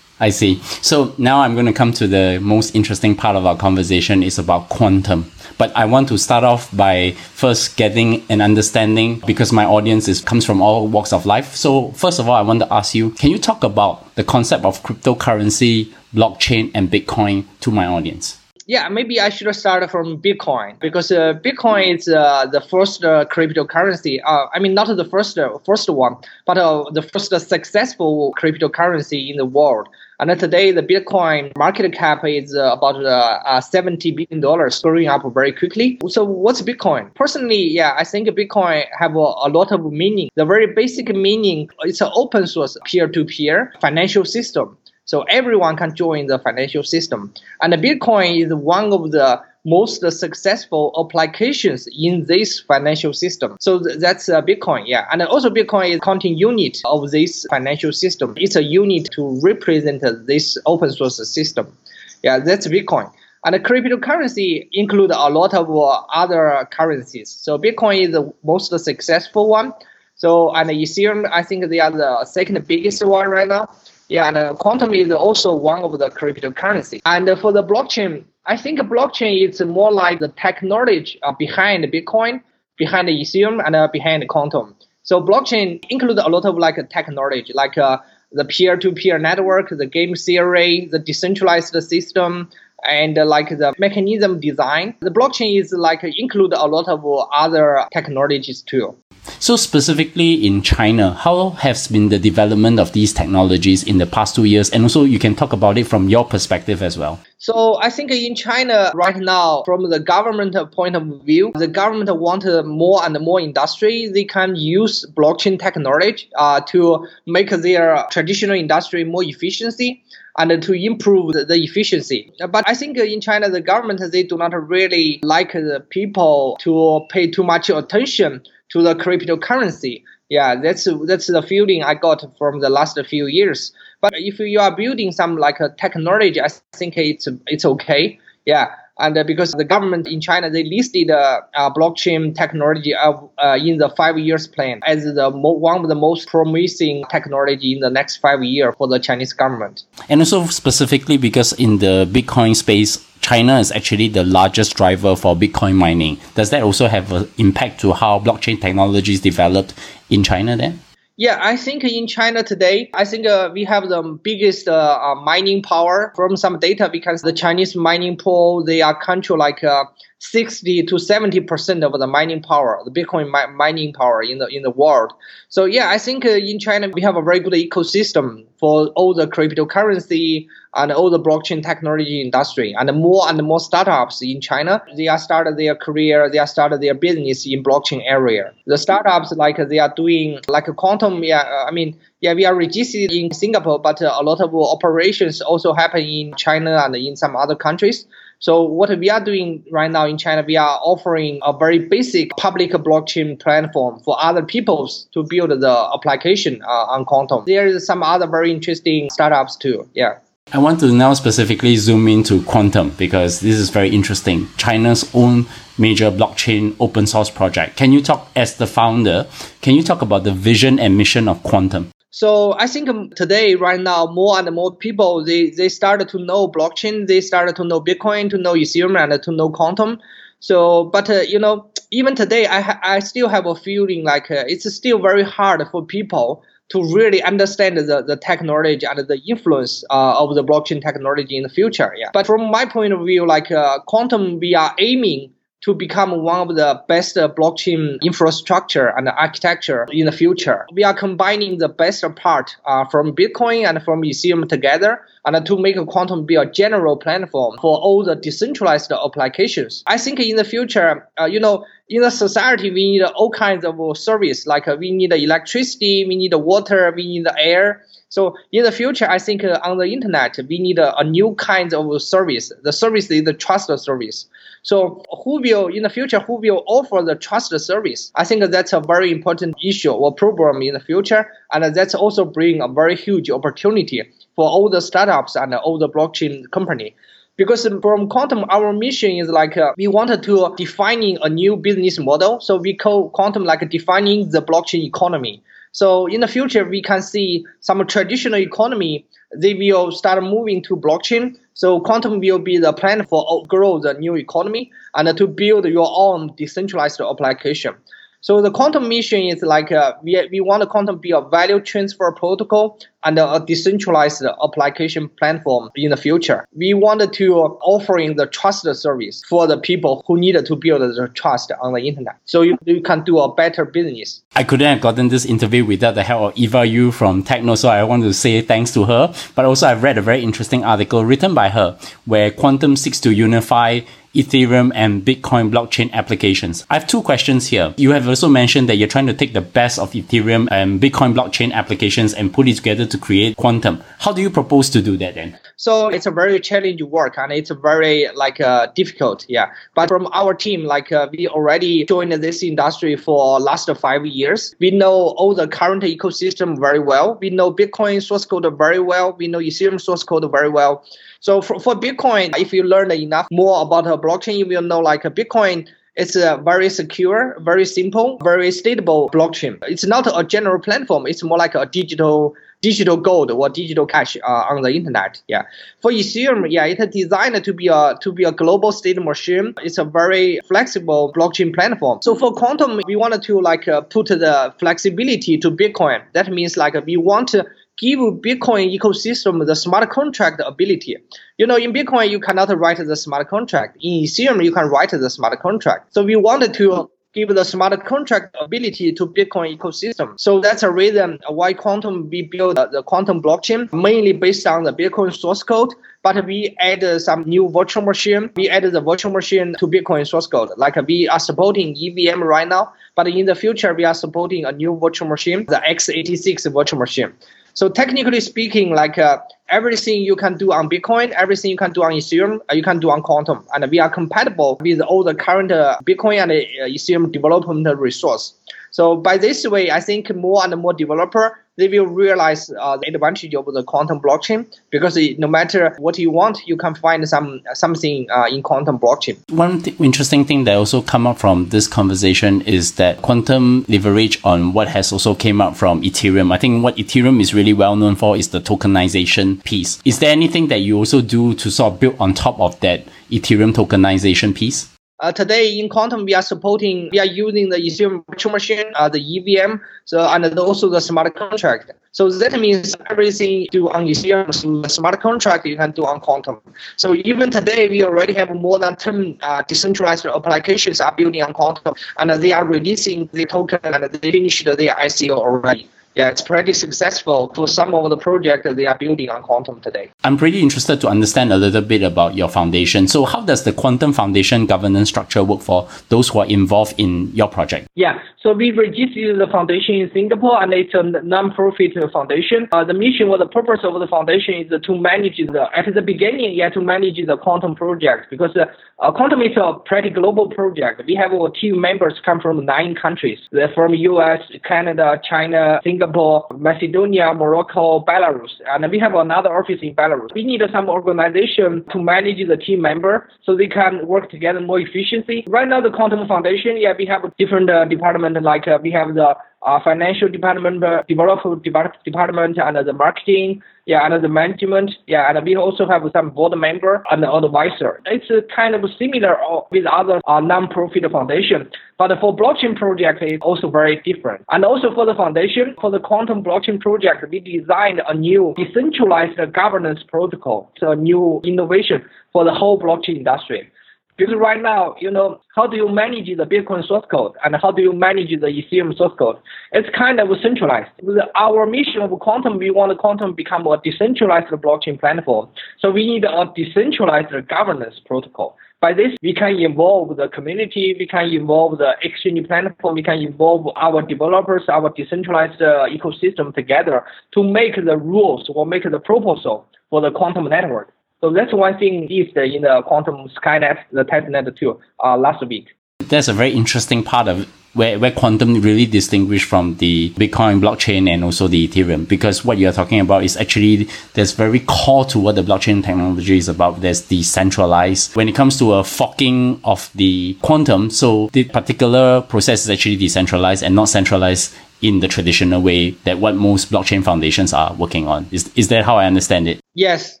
I 0.20 0.30
see. 0.30 0.60
So 0.82 1.14
now 1.16 1.40
I'm 1.40 1.54
going 1.54 1.66
to 1.66 1.72
come 1.72 1.92
to 1.94 2.06
the 2.06 2.38
most 2.42 2.74
interesting 2.74 3.14
part 3.14 3.36
of 3.36 3.46
our 3.46 3.56
conversation 3.56 4.22
is 4.22 4.38
about 4.38 4.68
Qtum. 4.68 5.24
But 5.58 5.76
I 5.76 5.86
want 5.86 6.08
to 6.08 6.18
start 6.18 6.44
off 6.44 6.74
by 6.76 7.12
first 7.34 7.76
getting 7.76 8.24
an 8.28 8.40
understanding 8.40 9.20
because 9.26 9.52
my 9.52 9.64
audience 9.64 10.06
is 10.08 10.20
comes 10.20 10.44
from 10.44 10.60
all 10.62 10.86
walks 10.86 11.12
of 11.12 11.26
life. 11.26 11.54
So 11.56 11.90
first 11.92 12.18
of 12.20 12.28
all, 12.28 12.34
I 12.34 12.42
want 12.42 12.60
to 12.60 12.72
ask 12.72 12.94
you, 12.94 13.10
can 13.10 13.30
you 13.30 13.38
talk 13.38 13.64
about 13.64 14.14
the 14.14 14.24
concept 14.24 14.64
of 14.64 14.82
cryptocurrency, 14.82 15.92
blockchain, 16.14 16.70
and 16.74 16.90
Bitcoin 16.90 17.44
to 17.60 17.70
my 17.70 17.86
audience? 17.86 18.38
Yeah, 18.66 18.88
maybe 18.90 19.18
I 19.18 19.30
should 19.30 19.52
start 19.56 19.90
from 19.90 20.20
Bitcoin 20.20 20.78
because 20.78 21.10
uh, 21.10 21.32
Bitcoin 21.42 21.96
is 21.96 22.06
uh, 22.06 22.44
the 22.52 22.60
first 22.60 23.02
uh, 23.02 23.24
cryptocurrency. 23.24 24.20
Uh, 24.22 24.46
I 24.52 24.58
mean, 24.58 24.74
not 24.74 24.94
the 24.94 25.06
first 25.06 25.38
uh, 25.38 25.56
first 25.64 25.88
one, 25.88 26.16
but 26.44 26.58
uh, 26.58 26.84
the 26.92 27.00
first 27.00 27.30
successful 27.48 28.34
cryptocurrency 28.38 29.30
in 29.30 29.38
the 29.38 29.46
world. 29.46 29.88
And 30.20 30.36
today, 30.40 30.72
the 30.72 30.82
Bitcoin 30.82 31.56
market 31.56 31.92
cap 31.92 32.24
is 32.24 32.52
uh, 32.52 32.72
about 32.72 32.96
uh, 32.96 33.38
uh, 33.44 33.60
$70 33.60 34.16
billion, 34.16 34.40
growing 34.82 35.06
up 35.06 35.22
very 35.32 35.52
quickly. 35.52 35.96
So 36.08 36.24
what's 36.24 36.60
Bitcoin? 36.60 37.14
Personally, 37.14 37.62
yeah, 37.62 37.94
I 37.96 38.02
think 38.02 38.26
Bitcoin 38.30 38.84
have 38.98 39.14
a, 39.14 39.18
a 39.18 39.48
lot 39.48 39.70
of 39.70 39.92
meaning. 39.92 40.28
The 40.34 40.44
very 40.44 40.74
basic 40.74 41.14
meaning, 41.14 41.70
it's 41.82 42.00
an 42.00 42.10
open 42.14 42.48
source 42.48 42.76
peer-to-peer 42.84 43.74
financial 43.80 44.24
system. 44.24 44.76
So 45.08 45.22
everyone 45.22 45.74
can 45.76 45.94
join 45.94 46.26
the 46.26 46.38
financial 46.38 46.82
system. 46.82 47.32
And 47.62 47.72
Bitcoin 47.72 48.44
is 48.44 48.52
one 48.52 48.92
of 48.92 49.10
the 49.10 49.40
most 49.64 50.02
successful 50.12 50.92
applications 51.00 51.88
in 51.98 52.26
this 52.26 52.60
financial 52.60 53.14
system. 53.14 53.56
So 53.58 53.82
th- 53.82 54.00
that's 54.00 54.28
uh, 54.28 54.42
Bitcoin, 54.42 54.82
yeah. 54.86 55.06
And 55.10 55.22
also 55.22 55.48
Bitcoin 55.48 55.94
is 55.94 56.00
counting 56.00 56.36
unit 56.36 56.76
of 56.84 57.10
this 57.10 57.46
financial 57.48 57.90
system. 57.90 58.34
It's 58.36 58.54
a 58.54 58.62
unit 58.62 59.08
to 59.12 59.40
represent 59.42 60.02
this 60.26 60.58
open 60.66 60.92
source 60.92 61.16
system. 61.32 61.74
Yeah, 62.22 62.40
that's 62.40 62.68
Bitcoin. 62.68 63.10
And 63.46 63.54
cryptocurrency 63.64 64.68
include 64.72 65.10
a 65.10 65.30
lot 65.30 65.54
of 65.54 65.70
uh, 65.70 66.02
other 66.12 66.68
currencies. 66.70 67.30
So 67.30 67.58
Bitcoin 67.58 68.02
is 68.02 68.12
the 68.12 68.30
most 68.44 68.78
successful 68.78 69.48
one. 69.48 69.72
So 70.16 70.54
and 70.54 70.68
Ethereum, 70.68 71.26
I 71.32 71.42
think 71.44 71.70
they 71.70 71.80
are 71.80 71.92
the 71.92 72.26
second 72.26 72.66
biggest 72.66 73.02
one 73.06 73.28
right 73.30 73.48
now. 73.48 73.70
Yeah, 74.08 74.28
and 74.28 74.38
uh, 74.38 74.54
Qtum 74.54 74.96
is 74.96 75.12
also 75.12 75.54
one 75.54 75.82
of 75.82 75.98
the 75.98 76.08
cryptocurrency. 76.08 77.00
And 77.04 77.28
uh, 77.28 77.36
for 77.36 77.52
the 77.52 77.62
blockchain, 77.62 78.24
I 78.46 78.56
think 78.56 78.80
blockchain 78.80 79.46
is 79.46 79.60
more 79.60 79.92
like 79.92 80.18
the 80.20 80.28
technology 80.28 81.20
uh, 81.22 81.32
behind 81.38 81.84
Bitcoin, 81.84 82.42
behind 82.78 83.08
Ethereum, 83.08 83.62
and 83.64 83.76
uh, 83.76 83.88
behind 83.92 84.26
Qtum. 84.26 84.74
So 85.02 85.20
blockchain 85.20 85.84
includes 85.90 86.20
a 86.24 86.28
lot 86.28 86.46
of 86.46 86.56
like 86.56 86.76
technology, 86.88 87.52
like 87.54 87.76
uh, 87.76 87.98
the 88.32 88.46
peer-to-peer 88.46 89.18
network, 89.18 89.68
the 89.70 89.86
game 89.86 90.14
theory, 90.14 90.88
the 90.90 90.98
decentralized 90.98 91.74
system, 91.82 92.50
and 92.84 93.18
uh, 93.18 93.24
like 93.24 93.50
the 93.50 93.74
mechanism 93.78 94.40
design. 94.40 94.94
The 95.00 95.10
blockchain 95.10 95.60
is 95.60 95.72
like 95.72 96.04
include 96.04 96.52
a 96.52 96.66
lot 96.66 96.88
of 96.88 97.04
other 97.32 97.86
technologies 97.92 98.62
too. 98.62 98.96
So 99.40 99.56
specifically 99.56 100.46
in 100.46 100.62
China, 100.62 101.12
how 101.12 101.50
has 101.50 101.86
been 101.86 102.08
the 102.08 102.18
development 102.18 102.80
of 102.80 102.92
these 102.92 103.12
technologies 103.12 103.84
in 103.84 103.98
the 103.98 104.06
past 104.06 104.34
two 104.34 104.44
years? 104.44 104.70
And 104.70 104.84
also 104.84 105.04
you 105.04 105.18
can 105.18 105.34
talk 105.34 105.52
about 105.52 105.76
it 105.76 105.86
from 105.86 106.08
your 106.08 106.24
perspective 106.24 106.82
as 106.82 106.98
well. 106.98 107.20
So 107.36 107.78
I 107.80 107.90
think 107.90 108.10
in 108.10 108.34
China 108.34 108.90
right 108.94 109.16
now, 109.16 109.62
from 109.64 109.88
the 109.90 110.00
government 110.00 110.56
point 110.72 110.96
of 110.96 111.22
view, 111.24 111.52
the 111.54 111.68
government 111.68 112.10
want 112.18 112.44
more 112.66 113.04
and 113.04 113.16
more 113.20 113.40
industry. 113.40 114.08
They 114.08 114.24
can 114.24 114.56
use 114.56 115.06
blockchain 115.16 115.58
technology 115.60 116.28
uh, 116.36 116.60
to 116.62 117.06
make 117.26 117.50
their 117.50 118.06
traditional 118.10 118.56
industry 118.56 119.04
more 119.04 119.22
efficiency 119.22 120.02
and 120.38 120.62
to 120.62 120.72
improve 120.72 121.32
the, 121.32 121.46
efficiency. 121.50 122.32
But 122.38 122.64
I 122.66 122.74
think 122.74 122.96
in 122.96 123.20
China, 123.20 123.50
the 123.50 123.60
government, 123.60 124.00
they 124.12 124.22
do 124.22 124.38
not 124.38 124.52
really 124.68 125.18
like 125.22 125.52
the 125.52 125.84
people 125.90 126.56
to 126.60 127.06
pay 127.10 127.28
too 127.30 127.42
much 127.42 127.68
attention 127.68 128.42
to 128.70 128.82
the 128.82 128.94
cryptocurrency. 128.94 130.04
Yeah, 130.28 130.56
that's 130.60 130.86
that's 131.06 131.26
the 131.26 131.42
feeling 131.42 131.82
I 131.82 131.94
got 131.94 132.24
from 132.38 132.60
the 132.60 132.68
last 132.68 132.98
few 133.08 133.26
years. 133.26 133.72
But 134.00 134.12
if 134.14 134.38
you 134.38 134.60
are 134.60 134.74
building 134.76 135.10
some 135.10 135.36
like 135.36 135.58
a 135.58 135.70
technology, 135.70 136.40
I 136.40 136.48
think 136.74 136.96
it's 136.96 137.26
it's 137.46 137.64
okay. 137.64 138.20
Yeah, 138.44 138.70
and 138.98 139.16
uh, 139.16 139.24
because 139.24 139.52
the 139.52 139.64
government 139.64 140.06
in 140.06 140.20
China 140.20 140.50
they 140.50 140.64
listed 140.64 141.10
uh, 141.10 141.40
uh, 141.54 141.70
blockchain 141.72 142.34
technology 142.34 142.94
of, 142.94 143.30
in 143.60 143.78
the 143.78 143.88
five 143.96 144.18
years 144.18 144.46
plan 144.48 144.80
as 144.86 145.04
the 145.04 145.30
mo- 145.30 145.52
one 145.52 145.82
of 145.82 145.88
the 145.88 145.94
most 145.94 146.28
promising 146.28 147.04
technology 147.10 147.72
in 147.72 147.80
the 147.80 147.90
next 147.90 148.16
five 148.16 148.42
years 148.42 148.74
for 148.76 148.88
the 148.88 148.98
Chinese 148.98 149.32
government. 149.32 149.84
And 150.08 150.20
also 150.20 150.46
specifically 150.46 151.16
because 151.16 151.52
in 151.54 151.78
the 151.78 152.08
Bitcoin 152.10 152.54
space, 152.56 153.04
China 153.20 153.58
is 153.58 153.72
actually 153.72 154.08
the 154.08 154.24
largest 154.24 154.76
driver 154.76 155.14
for 155.16 155.36
Bitcoin 155.36 155.74
mining. 155.74 156.18
Does 156.34 156.50
that 156.50 156.62
also 156.62 156.86
have 156.88 157.12
an 157.12 157.30
impact 157.38 157.80
to 157.80 157.92
how 157.92 158.20
blockchain 158.20 158.60
technology 158.60 159.12
is 159.12 159.20
developed 159.20 159.74
in 160.08 160.22
China 160.22 160.56
then? 160.56 160.80
Yeah, 161.18 161.40
I 161.42 161.56
think 161.56 161.82
in 161.82 162.06
China 162.06 162.44
today, 162.44 162.90
I 162.94 163.04
think 163.04 163.26
uh, 163.26 163.50
we 163.52 163.64
have 163.64 163.88
the 163.88 164.02
biggest 164.22 164.68
uh, 164.68 165.00
uh, 165.02 165.16
mining 165.16 165.62
power 165.62 166.12
from 166.14 166.36
some 166.36 166.60
data 166.60 166.88
because 166.90 167.22
the 167.22 167.32
Chinese 167.32 167.74
mining 167.74 168.16
pool, 168.16 168.62
they 168.64 168.82
are 168.82 168.94
control 168.94 169.36
like 169.36 169.64
uh, 169.64 169.84
60 170.20 170.84
to 170.84 170.98
70 170.98 171.40
percent 171.40 171.84
of 171.84 171.92
the 171.92 172.06
mining 172.06 172.42
power, 172.42 172.80
the 172.84 172.90
Bitcoin 172.90 173.30
mi- 173.30 173.54
mining 173.54 173.92
power 173.92 174.22
in 174.22 174.38
the 174.38 174.46
in 174.48 174.62
the 174.62 174.70
world. 174.70 175.12
So 175.48 175.64
yeah, 175.64 175.90
I 175.90 175.98
think 175.98 176.24
uh, 176.24 176.30
in 176.30 176.58
China 176.58 176.88
we 176.92 177.02
have 177.02 177.16
a 177.16 177.22
very 177.22 177.40
good 177.40 177.52
ecosystem 177.52 178.44
for 178.58 178.88
all 178.88 179.14
the 179.14 179.26
cryptocurrency 179.28 180.48
and 180.74 180.92
all 180.92 181.10
the 181.10 181.20
blockchain 181.20 181.62
technology 181.62 182.20
industry. 182.20 182.74
And 182.78 182.94
more 183.00 183.28
and 183.28 183.42
more 183.42 183.60
startups 183.60 184.20
in 184.20 184.40
China, 184.40 184.82
they 184.96 185.08
are 185.08 185.18
started 185.18 185.56
their 185.56 185.74
career, 185.74 186.28
they 186.30 186.38
are 186.38 186.46
started 186.46 186.80
their 186.80 186.94
business 186.94 187.46
in 187.46 187.62
blockchain 187.62 188.02
area. 188.04 188.52
The 188.66 188.76
startups 188.76 189.32
like 189.32 189.56
they 189.68 189.78
are 189.78 189.92
doing 189.94 190.40
like 190.48 190.68
a 190.68 190.72
Qtum. 190.72 191.26
Yeah, 191.26 191.64
I 191.66 191.70
mean, 191.70 191.96
yeah, 192.20 192.34
we 192.34 192.44
are 192.44 192.54
registered 192.54 193.12
in 193.12 193.32
Singapore, 193.32 193.78
but 193.78 194.02
uh, 194.02 194.16
a 194.18 194.22
lot 194.22 194.40
of 194.40 194.54
operations 194.54 195.40
also 195.40 195.72
happen 195.72 196.02
in 196.02 196.34
China 196.34 196.82
and 196.84 196.94
in 196.96 197.16
some 197.16 197.36
other 197.36 197.54
countries. 197.54 198.06
So 198.40 198.62
what 198.62 198.96
we 198.98 199.10
are 199.10 199.24
doing 199.24 199.64
right 199.72 199.90
now 199.90 200.06
in 200.06 200.16
China, 200.16 200.44
we 200.46 200.56
are 200.56 200.78
offering 200.82 201.40
a 201.42 201.52
very 201.52 201.80
basic 201.80 202.30
public 202.36 202.70
blockchain 202.70 203.38
platform 203.38 203.98
for 204.00 204.16
other 204.20 204.42
peoples 204.42 205.08
to 205.12 205.24
build 205.24 205.50
the 205.50 205.90
application 205.92 206.62
uh, 206.62 206.94
on 206.94 207.04
Qtum. 207.04 207.46
There 207.46 207.66
is 207.66 207.84
some 207.84 208.04
other 208.04 208.28
very 208.28 208.52
interesting 208.52 209.10
startups 209.10 209.56
too. 209.56 209.88
Yeah. 209.94 210.18
I 210.52 210.58
want 210.58 210.80
to 210.80 210.92
now 210.92 211.12
specifically 211.14 211.76
zoom 211.76 212.06
into 212.08 212.40
Qtum 212.40 212.96
because 212.96 213.40
this 213.40 213.56
is 213.56 213.70
very 213.70 213.90
interesting. 213.90 214.48
China's 214.56 215.10
own 215.14 215.46
major 215.76 216.10
blockchain 216.10 216.76
open 216.80 217.06
source 217.06 217.30
project. 217.30 217.76
Can 217.76 217.92
you 217.92 218.00
talk 218.00 218.30
as 218.36 218.56
the 218.56 218.66
founder? 218.66 219.26
Can 219.62 219.74
you 219.74 219.82
talk 219.82 220.00
about 220.00 220.24
the 220.24 220.32
vision 220.32 220.78
and 220.78 220.96
mission 220.96 221.28
of 221.28 221.42
Qtum? 221.42 221.88
So 222.10 222.54
I 222.58 222.66
think 222.66 222.88
um, 222.88 223.10
today, 223.10 223.54
right 223.54 223.80
now, 223.80 224.06
more 224.06 224.38
and 224.38 224.54
more 224.54 224.74
people 224.74 225.24
they, 225.24 225.50
they 225.50 225.68
started 225.68 226.08
to 226.10 226.18
know 226.18 226.48
blockchain, 226.48 227.06
they 227.06 227.20
started 227.20 227.56
to 227.56 227.64
know 227.64 227.80
Bitcoin, 227.80 228.30
to 228.30 228.38
know 228.38 228.54
Ethereum, 228.54 228.98
and 228.98 229.22
to 229.22 229.32
know 229.32 229.50
Qtum. 229.50 229.98
So, 230.40 230.84
but 230.84 231.10
uh, 231.10 231.20
you 231.20 231.38
know, 231.38 231.70
even 231.90 232.14
today, 232.14 232.46
I 232.46 232.78
I 232.82 232.98
still 233.00 233.28
have 233.28 233.46
a 233.46 233.54
feeling 233.54 234.04
like 234.04 234.30
uh, 234.30 234.44
it's 234.46 234.72
still 234.74 235.00
very 235.00 235.24
hard 235.24 235.62
for 235.70 235.84
people 235.84 236.42
to 236.70 236.82
really 236.94 237.22
understand 237.22 237.78
the, 237.78 238.02
the 238.02 238.16
technology 238.16 238.86
and 238.86 238.98
the 238.98 239.20
influence 239.26 239.84
uh, 239.90 240.22
of 240.22 240.34
the 240.34 240.44
blockchain 240.44 240.82
technology 240.82 241.36
in 241.36 241.42
the 241.42 241.48
future. 241.48 241.94
Yeah. 241.96 242.10
But 242.12 242.26
from 242.26 242.50
my 242.50 242.66
point 242.66 242.92
of 242.92 243.00
view, 243.06 243.26
like 243.26 243.50
uh, 243.50 243.78
Qtum, 243.88 244.38
we 244.38 244.54
are 244.54 244.74
aiming 244.78 245.32
to 245.62 245.74
become 245.74 246.22
one 246.22 246.48
of 246.48 246.56
the 246.56 246.82
best 246.86 247.16
blockchain 247.16 248.00
infrastructure 248.02 248.88
and 248.88 249.08
architecture 249.08 249.86
in 249.90 250.06
the 250.06 250.12
future. 250.12 250.66
We 250.72 250.84
are 250.84 250.94
combining 250.94 251.58
the 251.58 251.68
best 251.68 252.04
part 252.16 252.56
uh, 252.64 252.84
from 252.84 253.14
Bitcoin 253.14 253.68
and 253.68 253.82
from 253.82 254.02
Ethereum 254.02 254.48
together 254.48 255.00
and 255.24 255.46
to 255.46 255.58
make 255.58 255.76
Qtum 255.76 256.26
be 256.26 256.36
a 256.36 256.46
general 256.46 256.96
platform 256.96 257.56
for 257.60 257.76
all 257.78 258.04
the 258.04 258.14
decentralized 258.14 258.92
applications. 258.92 259.82
I 259.86 259.98
think 259.98 260.20
in 260.20 260.36
the 260.36 260.44
future, 260.44 261.08
uh, 261.20 261.24
you 261.24 261.40
know, 261.40 261.66
in 261.88 262.02
the 262.02 262.10
society, 262.10 262.70
we 262.70 262.92
need 262.92 263.02
all 263.02 263.30
kinds 263.30 263.64
of 263.64 263.96
service, 263.96 264.46
like 264.46 264.68
uh, 264.68 264.76
we 264.78 264.90
need 264.90 265.12
electricity, 265.12 266.04
we 266.06 266.16
need 266.16 266.34
water, 266.34 266.92
we 266.94 267.06
need 267.06 267.26
air. 267.38 267.84
So 268.10 268.36
in 268.52 268.62
the 268.62 268.72
future, 268.72 269.08
I 269.08 269.18
think 269.18 269.44
uh, 269.44 269.58
on 269.62 269.78
the 269.78 269.86
internet, 269.86 270.38
we 270.48 270.58
need 270.58 270.78
a, 270.78 270.96
a, 270.96 271.04
new 271.04 271.34
kind 271.34 271.74
of 271.74 272.00
service. 272.00 272.52
The 272.62 272.72
service 272.72 273.10
is 273.10 273.24
the 273.24 273.34
trust 273.34 273.70
service. 273.78 274.26
So 274.68 275.02
who 275.24 275.40
will 275.40 275.68
in 275.68 275.82
the 275.82 275.88
future 275.88 276.20
who 276.20 276.34
will 276.34 276.62
offer 276.66 277.02
the 277.02 277.14
trust 277.14 277.58
service? 277.58 278.12
I 278.16 278.24
think 278.24 278.44
that's 278.50 278.74
a 278.74 278.80
very 278.80 279.10
important 279.10 279.56
issue 279.64 279.90
or 279.90 280.14
problem 280.14 280.60
in 280.60 280.74
the 280.74 280.80
future, 280.80 281.26
and 281.54 281.74
that's 281.74 281.94
also 281.94 282.26
bring 282.26 282.60
a 282.60 282.68
very 282.68 282.94
huge 282.94 283.30
opportunity 283.30 284.02
for 284.36 284.46
all 284.46 284.68
the 284.68 284.82
startups 284.82 285.36
and 285.36 285.54
all 285.54 285.78
the 285.78 285.88
blockchain 285.88 286.50
company. 286.50 286.94
Because 287.38 287.62
from 287.62 288.10
Qtum, 288.10 288.44
our 288.50 288.74
mission 288.74 289.12
is 289.12 289.30
like 289.30 289.56
uh, 289.56 289.72
we 289.78 289.86
wanted 289.86 290.22
to 290.24 290.54
defining 290.58 291.16
a 291.22 291.30
new 291.30 291.56
business 291.56 291.98
model. 291.98 292.38
So 292.40 292.58
we 292.58 292.74
call 292.74 293.10
Qtum 293.12 293.46
like 293.46 293.66
defining 293.70 294.28
the 294.32 294.42
blockchain 294.42 294.84
economy. 294.84 295.42
So 295.72 296.06
in 296.08 296.20
the 296.20 296.28
future, 296.28 296.68
we 296.68 296.82
can 296.82 297.00
see 297.00 297.46
some 297.60 297.86
traditional 297.86 298.38
economy 298.38 299.06
they 299.36 299.54
will 299.54 299.92
start 299.92 300.22
moving 300.22 300.62
to 300.62 300.76
blockchain. 300.76 301.36
So 301.58 301.80
Qtum 301.80 302.20
will 302.20 302.38
be 302.38 302.56
the 302.56 302.72
plan 302.72 303.04
for 303.04 303.42
grow 303.48 303.80
the 303.80 303.94
new 303.94 304.14
economy 304.14 304.70
and 304.94 305.18
to 305.18 305.26
build 305.26 305.64
your 305.64 305.90
own 305.92 306.32
decentralized 306.36 307.00
application. 307.00 307.74
So 308.20 308.42
the 308.42 308.50
Qtum 308.50 308.88
mission 308.88 309.22
is 309.22 309.42
like 309.42 309.70
uh, 309.70 309.94
we, 310.02 310.28
we 310.32 310.40
want 310.40 310.60
the 310.60 310.66
Qtum 310.66 311.00
be 311.00 311.12
a 311.12 311.20
value 311.20 311.60
transfer 311.60 312.10
protocol 312.10 312.78
and 313.04 313.16
a 313.16 313.42
decentralized 313.46 314.24
application 314.42 315.08
platform 315.08 315.70
in 315.76 315.90
the 315.90 315.96
future. 315.96 316.44
We 316.56 316.74
wanted 316.74 317.12
to 317.14 317.34
offering 317.62 318.16
the 318.16 318.26
trust 318.26 318.66
service 318.74 319.22
for 319.28 319.46
the 319.46 319.56
people 319.56 320.02
who 320.06 320.18
needed 320.18 320.46
to 320.46 320.56
build 320.56 320.80
the 320.82 321.08
trust 321.14 321.52
on 321.62 321.74
the 321.74 321.80
internet. 321.80 322.16
So 322.24 322.42
you, 322.42 322.58
you 322.64 322.82
can 322.82 323.04
do 323.04 323.20
a 323.20 323.32
better 323.32 323.64
business. 323.64 324.20
I 324.34 324.42
couldn't 324.42 324.66
have 324.66 324.80
gotten 324.80 325.08
this 325.08 325.24
interview 325.24 325.64
without 325.64 325.94
the 325.94 326.02
help 326.02 326.32
of 326.32 326.38
Eva 326.38 326.64
Yu 326.66 326.90
from 326.90 327.22
Techno, 327.22 327.54
so 327.54 327.68
I 327.68 327.84
want 327.84 328.02
to 328.02 328.12
say 328.12 328.40
thanks 328.40 328.72
to 328.74 328.84
her. 328.84 329.14
But 329.36 329.44
also 329.44 329.68
I've 329.68 329.84
read 329.84 329.96
a 329.96 330.02
very 330.02 330.22
interesting 330.24 330.64
article 330.64 331.04
written 331.04 331.34
by 331.34 331.50
her 331.50 331.78
where 332.04 332.32
Qtum 332.32 332.76
seeks 332.76 333.00
to 333.02 333.12
unify 333.12 333.80
Ethereum 334.18 334.72
and 334.74 335.04
Bitcoin 335.04 335.50
blockchain 335.50 335.92
applications. 335.92 336.66
I 336.68 336.74
have 336.74 336.88
two 336.88 337.02
questions 337.02 337.46
here. 337.46 337.72
You 337.76 337.92
have 337.92 338.08
also 338.08 338.28
mentioned 338.28 338.68
that 338.68 338.76
you're 338.76 338.88
trying 338.88 339.06
to 339.06 339.14
take 339.14 339.32
the 339.32 339.40
best 339.40 339.78
of 339.78 339.92
Ethereum 339.92 340.48
and 340.50 340.80
Bitcoin 340.80 341.14
blockchain 341.14 341.52
applications 341.52 342.12
and 342.12 342.34
put 342.34 342.48
it 342.48 342.56
together 342.56 342.84
to 342.84 342.98
create 342.98 343.36
Qtum. 343.36 343.80
How 344.00 344.12
do 344.12 344.20
you 344.20 344.28
propose 344.28 344.70
to 344.70 344.82
do 344.82 344.96
that 344.96 345.14
then? 345.14 345.38
So 345.56 345.88
it's 345.88 346.06
a 346.06 346.10
very 346.10 346.38
challenging 346.40 346.90
work 346.90 347.16
and 347.16 347.32
it's 347.32 347.50
very 347.50 348.08
like 348.14 348.40
uh, 348.40 348.66
difficult. 348.74 349.24
Yeah. 349.28 349.52
But 349.74 349.88
from 349.88 350.08
our 350.12 350.34
team, 350.34 350.64
like 350.64 350.92
uh, 350.92 351.08
we 351.12 351.28
already 351.28 351.84
joined 351.84 352.12
this 352.12 352.42
industry 352.42 352.96
for 352.96 353.40
last 353.40 353.68
five 353.76 354.04
years. 354.04 354.54
We 354.58 354.70
know 354.70 355.14
all 355.18 355.34
the 355.34 355.48
current 355.48 355.82
ecosystem 355.84 356.58
very 356.58 356.78
well. 356.80 357.18
We 357.20 357.30
know 357.30 357.52
Bitcoin 357.52 358.02
source 358.02 358.24
code 358.24 358.46
very 358.56 358.80
well. 358.80 359.12
We 359.12 359.28
know 359.28 359.38
Ethereum 359.38 359.80
source 359.80 360.02
code 360.02 360.28
very 360.30 360.48
well. 360.48 360.84
So 361.20 361.42
for, 361.42 361.58
for 361.58 361.74
Bitcoin, 361.74 362.36
if 362.38 362.52
you 362.52 362.62
learn 362.62 362.90
enough 362.90 363.26
more 363.30 363.62
about 363.62 363.86
a 363.86 363.98
blockchain, 363.98 364.38
you 364.38 364.46
will 364.46 364.62
know 364.62 364.80
like 364.80 365.04
a 365.04 365.10
Bitcoin 365.10 365.68
it's 365.98 366.14
a 366.14 366.40
very 366.44 366.70
secure, 366.70 367.36
very 367.40 367.64
simple, 367.64 368.18
very 368.22 368.52
stable 368.52 369.10
blockchain. 369.12 369.58
It's 369.62 369.84
not 369.84 370.06
a 370.06 370.22
general 370.22 370.60
platform. 370.60 371.08
It's 371.08 371.24
more 371.24 371.36
like 371.36 371.56
a 371.56 371.66
digital 371.66 372.36
digital 372.60 372.96
gold 372.96 373.30
or 373.30 373.48
digital 373.48 373.86
cash 373.86 374.16
uh, 374.16 374.44
on 374.48 374.62
the 374.62 374.72
internet. 374.72 375.20
Yeah. 375.28 375.42
For 375.80 375.90
Ethereum, 375.90 376.46
yeah, 376.50 376.66
it's 376.66 376.94
designed 376.94 377.44
to 377.44 377.52
be 377.52 377.66
a 377.66 377.98
to 378.00 378.12
be 378.12 378.22
a 378.22 378.30
global 378.30 378.70
state 378.70 379.02
machine. 379.02 379.54
It's 379.60 379.76
a 379.76 379.84
very 379.84 380.38
flexible 380.46 381.12
blockchain 381.12 381.52
platform. 381.52 381.98
So 382.02 382.14
for 382.14 382.32
Qtum, 382.32 382.80
we 382.86 382.94
wanted 382.94 383.22
to 383.22 383.40
like 383.40 383.66
uh, 383.66 383.80
put 383.80 384.06
the 384.06 384.54
flexibility 384.60 385.36
to 385.38 385.50
Bitcoin. 385.50 386.00
That 386.12 386.30
means 386.30 386.56
like 386.56 386.74
we 386.86 386.96
want 386.96 387.26
to 387.30 387.44
give 387.78 387.98
Bitcoin 387.98 388.76
ecosystem 388.76 389.46
the 389.46 389.56
smart 389.56 389.88
contract 389.90 390.42
ability. 390.44 390.96
You 391.38 391.46
know, 391.46 391.56
in 391.56 391.72
Bitcoin, 391.72 392.10
you 392.10 392.20
cannot 392.20 392.56
write 392.58 392.78
the 392.78 392.96
smart 392.96 393.28
contract. 393.28 393.78
In 393.80 394.04
Ethereum, 394.04 394.44
you 394.44 394.52
can 394.52 394.66
write 394.66 394.90
the 394.90 395.10
smart 395.10 395.38
contract. 395.40 395.94
So 395.94 396.04
we 396.04 396.16
wanted 396.16 396.54
to 396.54 396.90
give 397.14 397.28
the 397.28 397.44
smart 397.44 397.84
contract 397.86 398.36
ability 398.40 398.92
to 398.92 399.06
Bitcoin 399.06 399.56
ecosystem. 399.56 400.18
So 400.20 400.40
that's 400.40 400.62
a 400.62 400.70
reason 400.70 401.18
why 401.28 401.54
Qtum 401.54 402.10
we 402.10 402.22
built 402.22 402.56
the 402.56 402.82
Qtum 402.82 403.22
blockchain 403.22 403.72
mainly 403.72 404.12
based 404.12 404.46
on 404.46 404.64
the 404.64 404.72
Bitcoin 404.72 405.16
source 405.16 405.42
code. 405.42 405.72
But 406.02 406.24
we 406.26 406.54
add 406.60 406.84
some 407.00 407.24
new 407.24 407.48
virtual 407.48 407.82
machine. 407.82 408.30
We 408.36 408.48
added 408.48 408.72
the 408.72 408.80
virtual 408.80 409.12
machine 409.12 409.54
to 409.58 409.66
Bitcoin 409.66 410.06
source 410.06 410.26
code. 410.26 410.50
Like 410.56 410.76
we 410.76 411.08
are 411.08 411.18
supporting 411.18 411.76
EVM 411.76 412.22
right 412.22 412.46
now, 412.46 412.72
but 412.94 413.08
in 413.08 413.26
the 413.26 413.34
future 413.34 413.74
we 413.74 413.84
are 413.84 413.94
supporting 413.94 414.44
a 414.44 414.52
new 414.52 414.78
virtual 414.78 415.08
machine, 415.08 415.46
the 415.46 415.62
x86 415.68 416.52
virtual 416.52 416.78
machine. 416.78 417.12
So 417.58 417.68
technically 417.68 418.20
speaking, 418.20 418.70
like 418.70 418.98
uh, 418.98 419.18
everything 419.48 420.02
you 420.02 420.14
can 420.14 420.36
do 420.36 420.52
on 420.52 420.68
Bitcoin, 420.68 421.10
everything 421.10 421.50
you 421.50 421.56
can 421.56 421.72
do 421.72 421.82
on 421.82 421.90
Ethereum, 421.90 422.38
uh, 422.48 422.54
you 422.54 422.62
can 422.62 422.78
do 422.78 422.88
on 422.88 423.02
Qtum, 423.02 423.44
and 423.52 423.68
we 423.68 423.80
are 423.80 423.90
compatible 423.90 424.58
with 424.60 424.80
all 424.80 425.02
the 425.02 425.12
current 425.12 425.50
uh, 425.50 425.76
Bitcoin 425.82 426.22
and 426.22 426.30
uh, 426.30 426.36
Ethereum 426.68 427.10
development 427.10 427.66
resource. 427.76 428.32
So 428.70 428.96
by 428.96 429.18
this 429.18 429.46
way, 429.46 429.70
I 429.70 429.80
think 429.80 430.14
more 430.14 430.44
and 430.44 430.54
more 430.60 430.72
developer 430.72 431.38
they 431.58 431.68
will 431.68 431.86
realize 431.86 432.50
uh, 432.50 432.76
the 432.76 432.86
advantage 432.86 433.34
of 433.34 433.44
the 433.46 433.64
Qtum 433.64 434.00
blockchain 434.00 434.46
because 434.70 434.96
it, 434.96 435.18
no 435.18 435.26
matter 435.26 435.74
what 435.78 435.98
you 435.98 436.10
want, 436.10 436.38
you 436.46 436.56
can 436.56 436.74
find 436.74 437.06
some 437.06 437.42
something 437.52 438.08
uh, 438.10 438.26
in 438.30 438.42
Qtum 438.42 438.80
blockchain. 438.80 439.18
One 439.30 439.60
th- 439.60 439.78
interesting 439.80 440.24
thing 440.24 440.44
that 440.44 440.54
also 440.54 440.80
come 440.80 441.06
up 441.06 441.18
from 441.18 441.48
this 441.48 441.66
conversation 441.66 442.42
is 442.42 442.76
that 442.76 443.02
Qtum 443.02 443.68
leverage 443.68 444.20
on 444.24 444.52
what 444.52 444.68
has 444.68 444.92
also 444.92 445.14
came 445.14 445.40
up 445.40 445.56
from 445.56 445.82
Ethereum. 445.82 446.32
I 446.32 446.38
think 446.38 446.62
what 446.62 446.76
Ethereum 446.76 447.20
is 447.20 447.34
really 447.34 447.52
well 447.52 447.74
known 447.74 447.96
for 447.96 448.16
is 448.16 448.28
the 448.28 448.40
tokenization 448.40 449.42
piece. 449.42 449.80
Is 449.84 449.98
there 449.98 450.12
anything 450.12 450.46
that 450.48 450.60
you 450.60 450.76
also 450.78 451.00
do 451.00 451.34
to 451.34 451.50
sort 451.50 451.72
of 451.72 451.80
build 451.80 451.96
on 451.98 452.14
top 452.14 452.38
of 452.40 452.58
that 452.60 452.84
Ethereum 453.10 453.52
tokenization 453.52 454.32
piece? 454.32 454.68
Uh, 455.00 455.12
today 455.12 455.56
in 455.56 455.68
Qtum, 455.68 456.04
we 456.04 456.12
are 456.12 456.22
supporting, 456.22 456.88
we 456.90 456.98
are 456.98 457.06
using 457.06 457.50
the 457.50 457.56
Ethereum 457.56 458.04
virtual 458.08 458.32
machine, 458.32 458.64
uh, 458.74 458.88
the 458.88 458.98
EVM, 458.98 459.60
so 459.84 460.00
and 460.00 460.36
also 460.36 460.68
the 460.68 460.80
smart 460.80 461.14
contract. 461.14 461.70
So 461.92 462.10
that 462.10 462.32
means 462.40 462.74
everything 462.90 463.42
you 463.42 463.48
do 463.48 463.70
on 463.70 463.86
Ethereum, 463.86 464.62
the 464.62 464.68
smart 464.68 465.00
contract 465.00 465.46
you 465.46 465.56
can 465.56 465.70
do 465.70 465.84
on 465.84 466.00
Qtum. 466.00 466.40
So 466.76 466.96
even 466.96 467.30
today, 467.30 467.68
we 467.68 467.84
already 467.84 468.12
have 468.14 468.34
more 468.34 468.58
than 468.58 468.74
10 468.74 469.18
uh, 469.22 469.42
decentralized 469.42 470.04
applications 470.04 470.80
are 470.80 470.94
building 470.96 471.22
on 471.22 471.32
Qtum, 471.32 471.76
and 471.98 472.10
they 472.20 472.32
are 472.32 472.44
releasing 472.44 473.08
the 473.12 473.24
token 473.24 473.60
and 473.62 473.84
they 473.84 474.10
finished 474.10 474.46
their 474.46 474.74
ICO 474.74 475.16
already 475.16 475.68
yeah, 475.94 476.08
it's 476.08 476.22
pretty 476.22 476.52
successful 476.52 477.32
for 477.34 477.48
some 477.48 477.74
of 477.74 477.90
the 477.90 477.96
projects 477.96 478.44
that 478.44 478.56
they 478.56 478.66
are 478.66 478.78
building 478.78 479.10
on 479.10 479.22
Qtum 479.22 479.62
today. 479.62 479.90
I'm 480.04 480.16
pretty 480.16 480.40
interested 480.40 480.80
to 480.82 480.88
understand 480.88 481.32
a 481.32 481.36
little 481.36 481.62
bit 481.62 481.82
about 481.82 482.14
your 482.14 482.28
foundation. 482.28 482.86
So, 482.86 483.04
how 483.04 483.22
does 483.22 483.44
the 483.44 483.52
Qtum 483.52 483.94
Foundation 483.94 484.46
governance 484.46 484.88
structure 484.88 485.24
work 485.24 485.40
for 485.40 485.68
those 485.88 486.08
who 486.08 486.20
are 486.20 486.26
involved 486.26 486.74
in 486.78 487.10
your 487.14 487.28
project? 487.28 487.68
Yeah, 487.74 487.98
so 488.22 488.32
we 488.32 488.52
registered 488.52 489.18
the 489.18 489.26
foundation 489.30 489.76
in 489.76 489.90
Singapore, 489.92 490.42
and 490.42 490.52
it's 490.52 490.74
a 490.74 490.82
non-profit 490.82 491.72
foundation. 491.92 492.48
Uh, 492.52 492.64
the 492.64 492.74
mission 492.74 493.08
or 493.08 493.18
the 493.18 493.26
purpose 493.26 493.60
of 493.64 493.78
the 493.80 493.86
foundation 493.86 494.34
is 494.34 494.52
to 494.62 494.78
manage 494.78 495.16
the 495.16 495.46
at 495.56 495.72
the 495.74 495.82
beginning, 495.82 496.34
yeah, 496.34 496.48
to 496.50 496.60
manage 496.60 496.96
the 496.96 497.16
Qtum 497.16 497.56
project 497.56 498.10
because 498.10 498.36
uh, 498.36 498.44
uh, 498.80 498.92
Qtum 498.92 499.24
is 499.28 499.36
a 499.36 499.58
pretty 499.64 499.90
global 499.90 500.28
project. 500.28 500.82
We 500.86 500.94
have 500.94 501.12
our 501.12 501.30
team 501.30 501.60
members 501.60 501.94
come 502.04 502.20
from 502.20 502.44
nine 502.44 502.76
countries. 502.80 503.18
They're 503.32 503.52
from 503.54 503.74
U.S., 503.74 504.20
Canada, 504.46 505.00
China, 505.08 505.60
Singapore. 505.64 505.77
Singapore, 505.78 506.26
Macedonia, 506.36 507.14
Morocco, 507.14 507.84
Belarus, 507.84 508.30
and 508.48 508.68
we 508.70 508.78
have 508.78 508.94
another 508.94 509.30
office 509.30 509.60
in 509.62 509.74
Belarus. 509.74 510.12
We 510.14 510.24
need 510.24 510.42
some 510.52 510.68
organization 510.68 511.64
to 511.72 511.78
manage 511.78 512.26
the 512.26 512.36
team 512.36 512.62
member 512.62 513.08
so 513.24 513.36
they 513.36 513.46
can 513.46 513.86
work 513.86 514.10
together 514.10 514.40
more 514.40 514.58
efficiently. 514.58 515.24
Right 515.28 515.46
now, 515.46 515.60
the 515.60 515.68
Qtum 515.68 516.08
Foundation, 516.08 516.56
yeah, 516.56 516.72
we 516.76 516.86
have 516.86 517.02
different 517.16 517.48
uh, 517.48 517.64
department 517.64 518.20
like 518.22 518.48
uh, 518.48 518.58
we 518.60 518.72
have 518.72 518.94
the 518.94 519.14
uh, 519.42 519.60
financial 519.62 520.08
department, 520.08 520.64
uh, 520.64 520.82
development 520.88 521.44
department, 521.44 522.38
and 522.38 522.56
the 522.66 522.72
marketing, 522.72 523.40
yeah, 523.68 523.84
and 523.84 524.02
the 524.02 524.08
management, 524.08 524.70
yeah, 524.86 525.10
and 525.10 525.22
we 525.26 525.36
also 525.36 525.68
have 525.68 525.82
some 525.92 526.08
board 526.08 526.32
member 526.38 526.82
and 526.90 527.04
advisor. 527.04 527.82
It's 527.84 528.06
kind 528.34 528.54
of 528.54 528.62
similar 528.78 529.14
with 529.50 529.66
other 529.66 530.00
uh, 530.06 530.20
non-profit 530.20 530.90
foundation, 530.90 531.50
but 531.76 531.90
for 532.00 532.16
blockchain 532.16 532.56
project, 532.56 533.02
it's 533.02 533.22
also 533.22 533.50
very 533.50 533.82
different. 533.84 534.24
And 534.30 534.42
also 534.42 534.74
for 534.74 534.86
the 534.86 534.94
foundation, 534.94 535.54
for 535.60 535.70
the 535.70 535.80
Qtum 535.80 536.24
blockchain 536.24 536.58
project, 536.58 537.04
we 537.10 537.20
designed 537.20 537.82
a 537.86 537.92
new 537.92 538.32
decentralized 538.38 539.20
governance 539.34 539.80
protocol, 539.86 540.50
so 540.58 540.70
a 540.70 540.76
new 540.76 541.20
innovation 541.22 541.84
for 542.14 542.24
the 542.24 542.32
whole 542.32 542.58
blockchain 542.58 542.96
industry. 542.96 543.50
Because 543.98 544.14
right 544.16 544.40
now, 544.40 544.76
you 544.78 544.92
know, 544.92 545.20
how 545.34 545.48
do 545.48 545.56
you 545.56 545.68
manage 545.68 546.06
the 546.06 546.24
Bitcoin 546.24 546.64
source 546.64 546.84
code 546.88 547.14
and 547.24 547.34
how 547.34 547.50
do 547.50 547.60
you 547.60 547.72
manage 547.72 548.10
the 548.10 548.28
Ethereum 548.28 548.76
source 548.76 548.92
code? 548.96 549.16
It's 549.50 549.68
kind 549.76 549.98
of 549.98 550.08
centralized. 550.22 550.70
With 550.80 550.98
our 551.16 551.46
mission 551.46 551.82
of 551.82 551.90
Qtum, 551.90 552.38
we 552.38 552.50
want 552.50 552.78
Qtum 552.78 553.16
become 553.16 553.44
a 553.48 553.60
decentralized 553.60 554.28
blockchain 554.28 554.78
platform. 554.78 555.28
So 555.58 555.72
we 555.72 555.84
need 555.84 556.04
a 556.04 556.32
decentralized 556.36 557.08
governance 557.28 557.74
protocol. 557.84 558.36
By 558.60 558.72
this, 558.72 558.92
we 559.02 559.14
can 559.14 559.36
involve 559.36 559.96
the 559.96 560.08
community, 560.08 560.76
we 560.78 560.86
can 560.86 561.10
involve 561.10 561.58
the 561.58 561.72
exchange 561.82 562.24
platform, 562.28 562.74
we 562.74 562.84
can 562.84 562.98
involve 562.98 563.48
our 563.56 563.82
developers, 563.82 564.42
our 564.48 564.70
decentralized 564.70 565.42
uh, 565.42 565.66
ecosystem 565.66 566.32
together 566.32 566.84
to 567.14 567.24
make 567.24 567.56
the 567.56 567.76
rules 567.76 568.30
or 568.32 568.46
make 568.46 568.62
the 568.62 568.78
proposal 568.78 569.46
for 569.70 569.80
the 569.80 569.90
Qtum 569.90 570.30
network. 570.30 570.72
So 571.00 571.10
that's 571.10 571.32
one 571.32 571.58
thing 571.58 571.84
is 571.84 572.08
in 572.16 572.42
the 572.42 572.62
Qtum 572.68 573.08
Skynet, 573.14 573.58
the 573.70 573.84
testnet 573.84 574.36
too, 574.36 574.60
uh, 574.84 574.96
last 574.96 575.24
week. 575.26 575.48
That's 575.78 576.08
a 576.08 576.12
very 576.12 576.32
interesting 576.32 576.82
part 576.82 577.06
of 577.06 577.28
where, 577.54 577.78
where 577.78 577.92
Qtum 577.92 578.42
really 578.42 578.66
distinguish 578.66 579.24
from 579.24 579.56
the 579.56 579.90
Bitcoin 579.90 580.40
blockchain 580.40 580.88
and 580.88 581.04
also 581.04 581.28
the 581.28 581.46
Ethereum. 581.46 581.86
Because 581.86 582.24
what 582.24 582.38
you're 582.38 582.52
talking 582.52 582.80
about 582.80 583.04
is 583.04 583.16
actually 583.16 583.68
there's 583.94 584.12
very 584.12 584.40
core 584.40 584.84
to 584.86 584.98
what 584.98 585.14
the 585.14 585.22
blockchain 585.22 585.64
technology 585.64 586.18
is 586.18 586.28
about. 586.28 586.60
There's 586.60 586.82
decentralized. 586.82 587.94
When 587.94 588.08
it 588.08 588.16
comes 588.16 588.36
to 588.40 588.54
a 588.54 588.64
forking 588.64 589.40
of 589.44 589.70
the 589.76 590.16
Qtum, 590.22 590.72
so 590.72 591.10
the 591.12 591.24
particular 591.24 592.00
process 592.02 592.42
is 592.42 592.50
actually 592.50 592.76
decentralized 592.76 593.44
and 593.44 593.54
not 593.54 593.68
centralized 593.68 594.34
in 594.60 594.80
the 594.80 594.88
traditional 594.88 595.40
way 595.40 595.70
that 595.84 595.98
what 595.98 596.16
most 596.16 596.50
blockchain 596.50 596.82
foundations 596.82 597.32
are 597.32 597.54
working 597.54 597.86
on. 597.86 598.06
Is 598.10 598.30
is 598.34 598.48
that 598.48 598.64
how 598.64 598.76
I 598.76 598.86
understand 598.86 599.28
it? 599.28 599.40
Yes, 599.54 600.00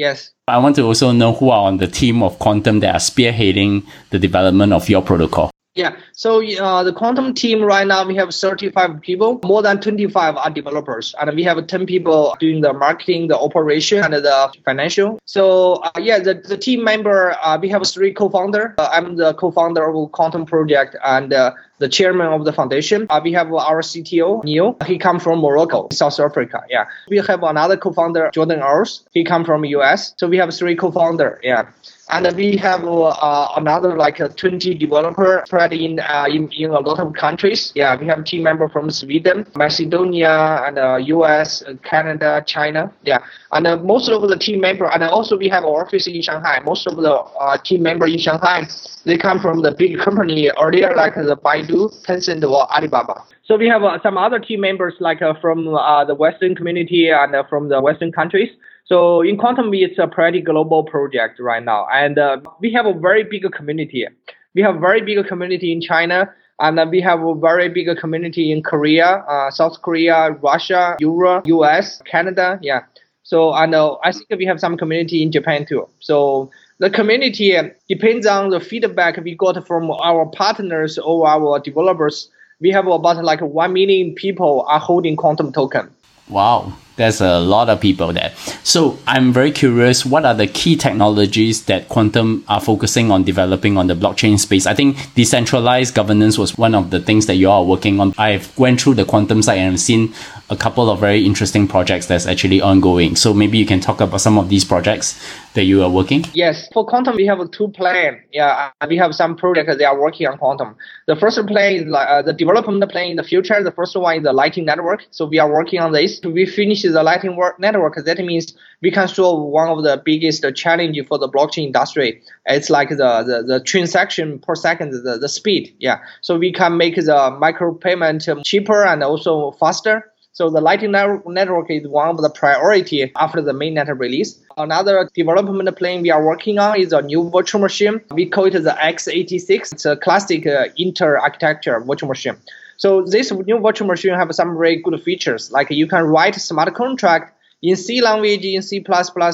yes. 0.00 0.32
I 0.48 0.58
want 0.58 0.76
to 0.76 0.82
also 0.82 1.12
know 1.12 1.32
who 1.32 1.50
are 1.50 1.66
on 1.66 1.76
the 1.76 1.86
team 1.86 2.22
of 2.22 2.38
Qtum 2.38 2.80
that 2.80 2.94
are 2.94 2.98
spearheading 2.98 3.86
the 4.10 4.18
development 4.18 4.72
of 4.72 4.88
your 4.88 5.02
protocol. 5.02 5.50
Yeah, 5.76 5.96
so 6.12 6.42
uh, 6.42 6.82
the 6.82 6.92
Qtum 6.92 7.36
team 7.36 7.62
right 7.62 7.86
now 7.86 8.04
we 8.04 8.16
have 8.16 8.34
35 8.34 9.00
people. 9.00 9.38
More 9.44 9.62
than 9.62 9.80
25 9.80 10.36
are 10.36 10.50
developers, 10.50 11.14
and 11.20 11.32
we 11.36 11.44
have 11.44 11.64
10 11.64 11.86
people 11.86 12.36
doing 12.40 12.60
the 12.60 12.72
marketing, 12.72 13.28
the 13.28 13.38
operation, 13.38 14.02
and 14.02 14.12
the 14.14 14.52
financial. 14.64 15.20
So 15.26 15.74
uh, 15.74 15.90
yeah, 16.00 16.18
the, 16.18 16.34
the 16.34 16.56
team 16.58 16.82
member 16.82 17.36
uh, 17.40 17.56
we 17.60 17.68
have 17.68 17.86
three 17.86 18.12
co-founder. 18.12 18.74
Uh, 18.78 18.88
I'm 18.92 19.14
the 19.16 19.34
co-founder 19.34 19.88
of 19.88 20.10
Qtum 20.10 20.46
Project, 20.48 20.96
and 21.04 21.32
uh, 21.32 21.52
the 21.78 21.88
chairman 21.88 22.26
of 22.26 22.44
the 22.44 22.52
foundation. 22.52 23.06
Uh, 23.08 23.20
we 23.22 23.32
have 23.32 23.52
our 23.52 23.80
CTO, 23.80 24.44
Neil. 24.44 24.76
He 24.86 24.98
come 24.98 25.18
from 25.18 25.40
Morocco, 25.40 25.88
South 25.92 26.18
Africa. 26.20 26.62
Yeah. 26.68 26.86
We 27.08 27.18
have 27.18 27.42
another 27.42 27.76
co-founder, 27.76 28.30
Jordan 28.32 28.60
Earls. 28.60 29.04
He 29.12 29.24
come 29.24 29.44
from 29.44 29.64
US. 29.64 30.14
So 30.16 30.28
we 30.28 30.36
have 30.36 30.54
three 30.54 30.76
co-founder. 30.76 31.40
Yeah. 31.42 31.66
And 32.12 32.36
we 32.36 32.56
have 32.56 32.84
uh, 32.84 33.48
another 33.56 33.96
like 33.96 34.18
20 34.36 34.74
developer 34.74 35.42
spread 35.46 35.72
in, 35.72 36.00
uh, 36.00 36.26
in 36.28 36.50
in 36.52 36.70
a 36.70 36.80
lot 36.80 36.98
of 36.98 37.12
countries. 37.14 37.72
Yeah, 37.74 37.96
we 37.96 38.06
have 38.06 38.24
team 38.24 38.42
member 38.42 38.68
from 38.68 38.90
Sweden, 38.90 39.46
Macedonia, 39.54 40.62
and 40.66 40.78
uh, 40.78 40.96
U.S., 40.96 41.62
Canada, 41.84 42.42
China. 42.46 42.92
Yeah, 43.02 43.18
and 43.52 43.66
uh, 43.66 43.76
most 43.76 44.08
of 44.08 44.28
the 44.28 44.36
team 44.36 44.60
member, 44.60 44.86
and 44.86 45.02
also 45.02 45.36
we 45.36 45.48
have 45.48 45.64
our 45.64 45.84
office 45.86 46.06
in 46.06 46.20
Shanghai. 46.22 46.60
Most 46.64 46.86
of 46.86 46.96
the 46.96 47.12
uh, 47.12 47.58
team 47.58 47.82
member 47.82 48.06
in 48.06 48.18
Shanghai, 48.18 48.66
they 49.04 49.16
come 49.16 49.40
from 49.40 49.62
the 49.62 49.72
big 49.72 49.98
company 49.98 50.50
earlier, 50.60 50.94
like 50.96 51.14
the 51.14 51.36
Baidu, 51.36 51.90
Tencent, 52.04 52.42
or 52.42 52.70
Alibaba. 52.72 53.24
So 53.44 53.56
we 53.56 53.68
have 53.68 53.82
uh, 53.82 53.98
some 54.02 54.16
other 54.18 54.38
team 54.38 54.60
members 54.60 54.94
like 55.00 55.20
from 55.40 55.64
the 55.64 56.14
Western 56.14 56.54
community 56.54 57.10
and 57.10 57.34
from 57.48 57.68
the 57.68 57.80
Western 57.80 58.12
countries. 58.12 58.50
So 58.86 59.20
in 59.22 59.36
Qtum, 59.36 59.70
it's 59.72 59.98
a 59.98 60.06
pretty 60.06 60.40
global 60.40 60.82
project 60.84 61.38
right 61.38 61.62
now, 61.62 61.86
and 61.92 62.18
uh, 62.18 62.38
we 62.60 62.72
have 62.72 62.86
a 62.86 62.92
very 62.92 63.24
big 63.24 63.44
community. 63.52 64.06
We 64.54 64.62
have 64.62 64.76
a 64.76 64.80
very 64.80 65.00
big 65.00 65.26
community 65.26 65.72
in 65.72 65.80
China, 65.80 66.32
and 66.58 66.78
uh, 66.78 66.86
we 66.90 67.00
have 67.00 67.22
a 67.22 67.34
very 67.34 67.68
big 67.68 67.88
community 67.98 68.50
in 68.52 68.62
Korea, 68.62 69.24
uh, 69.28 69.50
South 69.50 69.80
Korea, 69.82 70.30
Russia, 70.42 70.96
Europe, 71.00 71.46
US, 71.46 72.02
Canada. 72.02 72.58
Yeah. 72.62 72.80
So 73.22 73.52
I 73.52 73.66
know 73.66 74.00
I 74.02 74.12
think 74.12 74.26
we 74.36 74.44
have 74.46 74.58
some 74.58 74.76
community 74.76 75.22
in 75.22 75.30
Japan 75.30 75.64
too. 75.66 75.88
So 76.00 76.50
the 76.78 76.90
community 76.90 77.56
depends 77.88 78.26
on 78.26 78.50
the 78.50 78.58
feedback 78.58 79.22
we 79.22 79.36
got 79.36 79.66
from 79.66 79.90
our 79.90 80.26
partners 80.26 80.98
or 80.98 81.28
our 81.28 81.60
developers. 81.60 82.28
We 82.60 82.70
have 82.70 82.86
about 82.86 83.24
like 83.24 83.40
one 83.40 83.72
million 83.72 84.14
people 84.14 84.64
are 84.66 84.80
holding 84.80 85.16
Qtum 85.16 85.54
token. 85.54 85.90
Wow, 86.28 86.72
there's 87.00 87.22
a 87.22 87.40
lot 87.40 87.70
of 87.70 87.80
people 87.80 88.12
there. 88.12 88.30
So 88.62 88.98
I'm 89.06 89.32
very 89.32 89.52
curious, 89.52 90.04
what 90.04 90.26
are 90.26 90.34
the 90.34 90.46
key 90.46 90.76
technologies 90.76 91.64
that 91.64 91.88
Qtum 91.88 92.44
are 92.46 92.60
focusing 92.60 93.10
on 93.10 93.24
developing 93.24 93.78
on 93.78 93.86
the 93.86 93.94
blockchain 93.94 94.38
space? 94.38 94.66
I 94.66 94.74
think 94.74 94.98
decentralized 95.14 95.94
governance 95.94 96.36
was 96.36 96.58
one 96.58 96.74
of 96.74 96.90
the 96.90 97.00
things 97.00 97.24
that 97.24 97.36
you 97.36 97.50
are 97.50 97.64
working 97.64 98.00
on. 98.00 98.12
I've 98.18 98.56
went 98.58 98.82
through 98.82 98.94
the 98.96 99.04
Qtum 99.04 99.42
site 99.42 99.56
and 99.56 99.72
I've 99.72 99.80
seen 99.80 100.12
a 100.50 100.56
couple 100.56 100.90
of 100.90 101.00
very 101.00 101.24
interesting 101.24 101.66
projects 101.66 102.04
that's 102.06 102.26
actually 102.26 102.60
ongoing. 102.60 103.16
So 103.16 103.32
maybe 103.32 103.56
you 103.56 103.64
can 103.64 103.80
talk 103.80 104.02
about 104.02 104.20
some 104.20 104.36
of 104.36 104.50
these 104.50 104.66
projects 104.66 105.18
that 105.54 105.64
you 105.64 105.82
are 105.82 105.90
working. 105.90 106.24
Yes, 106.32 106.68
for 106.72 106.86
Qtum 106.86 107.16
we 107.16 107.26
have 107.26 107.50
two 107.50 107.68
plans. 107.68 108.18
Yeah, 108.32 108.70
we 108.88 108.96
have 108.96 109.14
some 109.14 109.36
projects 109.36 109.76
they 109.76 109.84
are 109.84 109.98
working 109.98 110.26
on 110.26 110.38
Qtum. 110.38 110.76
The 111.06 111.16
first 111.16 111.44
plan 111.46 111.72
is 111.72 111.84
like, 111.86 112.08
uh, 112.08 112.22
the 112.22 112.32
development 112.32 112.88
plan 112.90 113.10
in 113.10 113.16
the 113.16 113.24
future. 113.24 113.62
The 113.62 113.72
first 113.72 113.96
one 113.96 114.18
is 114.18 114.22
the 114.22 114.32
Lightning 114.32 114.66
Network. 114.66 115.06
So 115.10 115.26
we 115.26 115.38
are 115.38 115.50
working 115.50 115.80
on 115.80 115.92
this. 115.92 116.20
We 116.24 116.46
finish 116.46 116.82
the 116.82 117.02
Lightning 117.02 117.38
Network. 117.58 117.96
That 118.04 118.18
means 118.18 118.54
we 118.80 118.90
can 118.90 119.08
solve 119.08 119.50
one 119.50 119.68
of 119.68 119.82
the 119.82 120.00
biggest 120.04 120.44
challenge 120.54 120.98
for 121.06 121.18
the 121.18 121.28
blockchain 121.28 121.66
industry. 121.66 122.22
It's 122.46 122.70
like 122.70 122.90
the 122.90 122.96
the, 122.96 123.42
the 123.42 123.60
transaction 123.60 124.38
per 124.38 124.54
second, 124.54 124.92
the, 124.92 125.18
the 125.18 125.28
speed. 125.28 125.74
Yeah, 125.78 126.00
so 126.20 126.38
we 126.38 126.52
can 126.52 126.76
make 126.76 126.96
the 126.96 127.36
micro 127.38 127.74
payment 127.74 128.28
cheaper 128.44 128.84
and 128.84 129.02
also 129.02 129.52
faster 129.52 130.09
so 130.32 130.48
the 130.48 130.60
Lightning 130.60 130.92
Network 130.92 131.70
is 131.70 131.86
one 131.88 132.08
of 132.08 132.18
the 132.18 132.30
priority 132.30 133.12
after 133.16 133.42
the 133.42 133.52
mainnet 133.52 133.98
release. 133.98 134.38
Another 134.56 135.10
development 135.12 135.76
plan 135.76 136.02
we 136.02 136.10
are 136.10 136.24
working 136.24 136.58
on 136.58 136.80
is 136.80 136.92
a 136.92 137.02
new 137.02 137.28
virtual 137.30 137.60
machine. 137.60 138.00
We 138.12 138.26
call 138.26 138.44
it 138.44 138.52
the 138.52 138.70
x86. 138.70 139.72
It's 139.72 139.84
a 139.84 139.96
classic 139.96 140.46
uh, 140.46 140.68
Intel 140.78 141.20
architecture 141.20 141.80
virtual 141.80 142.08
machine. 142.08 142.36
So 142.76 143.02
this 143.02 143.32
new 143.32 143.58
virtual 143.58 143.88
machine 143.88 144.14
have 144.14 144.32
some 144.34 144.56
very 144.56 144.76
good 144.76 145.02
features, 145.02 145.50
like 145.50 145.70
you 145.70 145.86
can 145.86 146.04
write 146.04 146.36
smart 146.36 146.74
contract 146.74 147.36
in 147.60 147.76
C 147.76 148.00
language, 148.00 148.44
in 148.44 148.62
C++, 148.62 148.82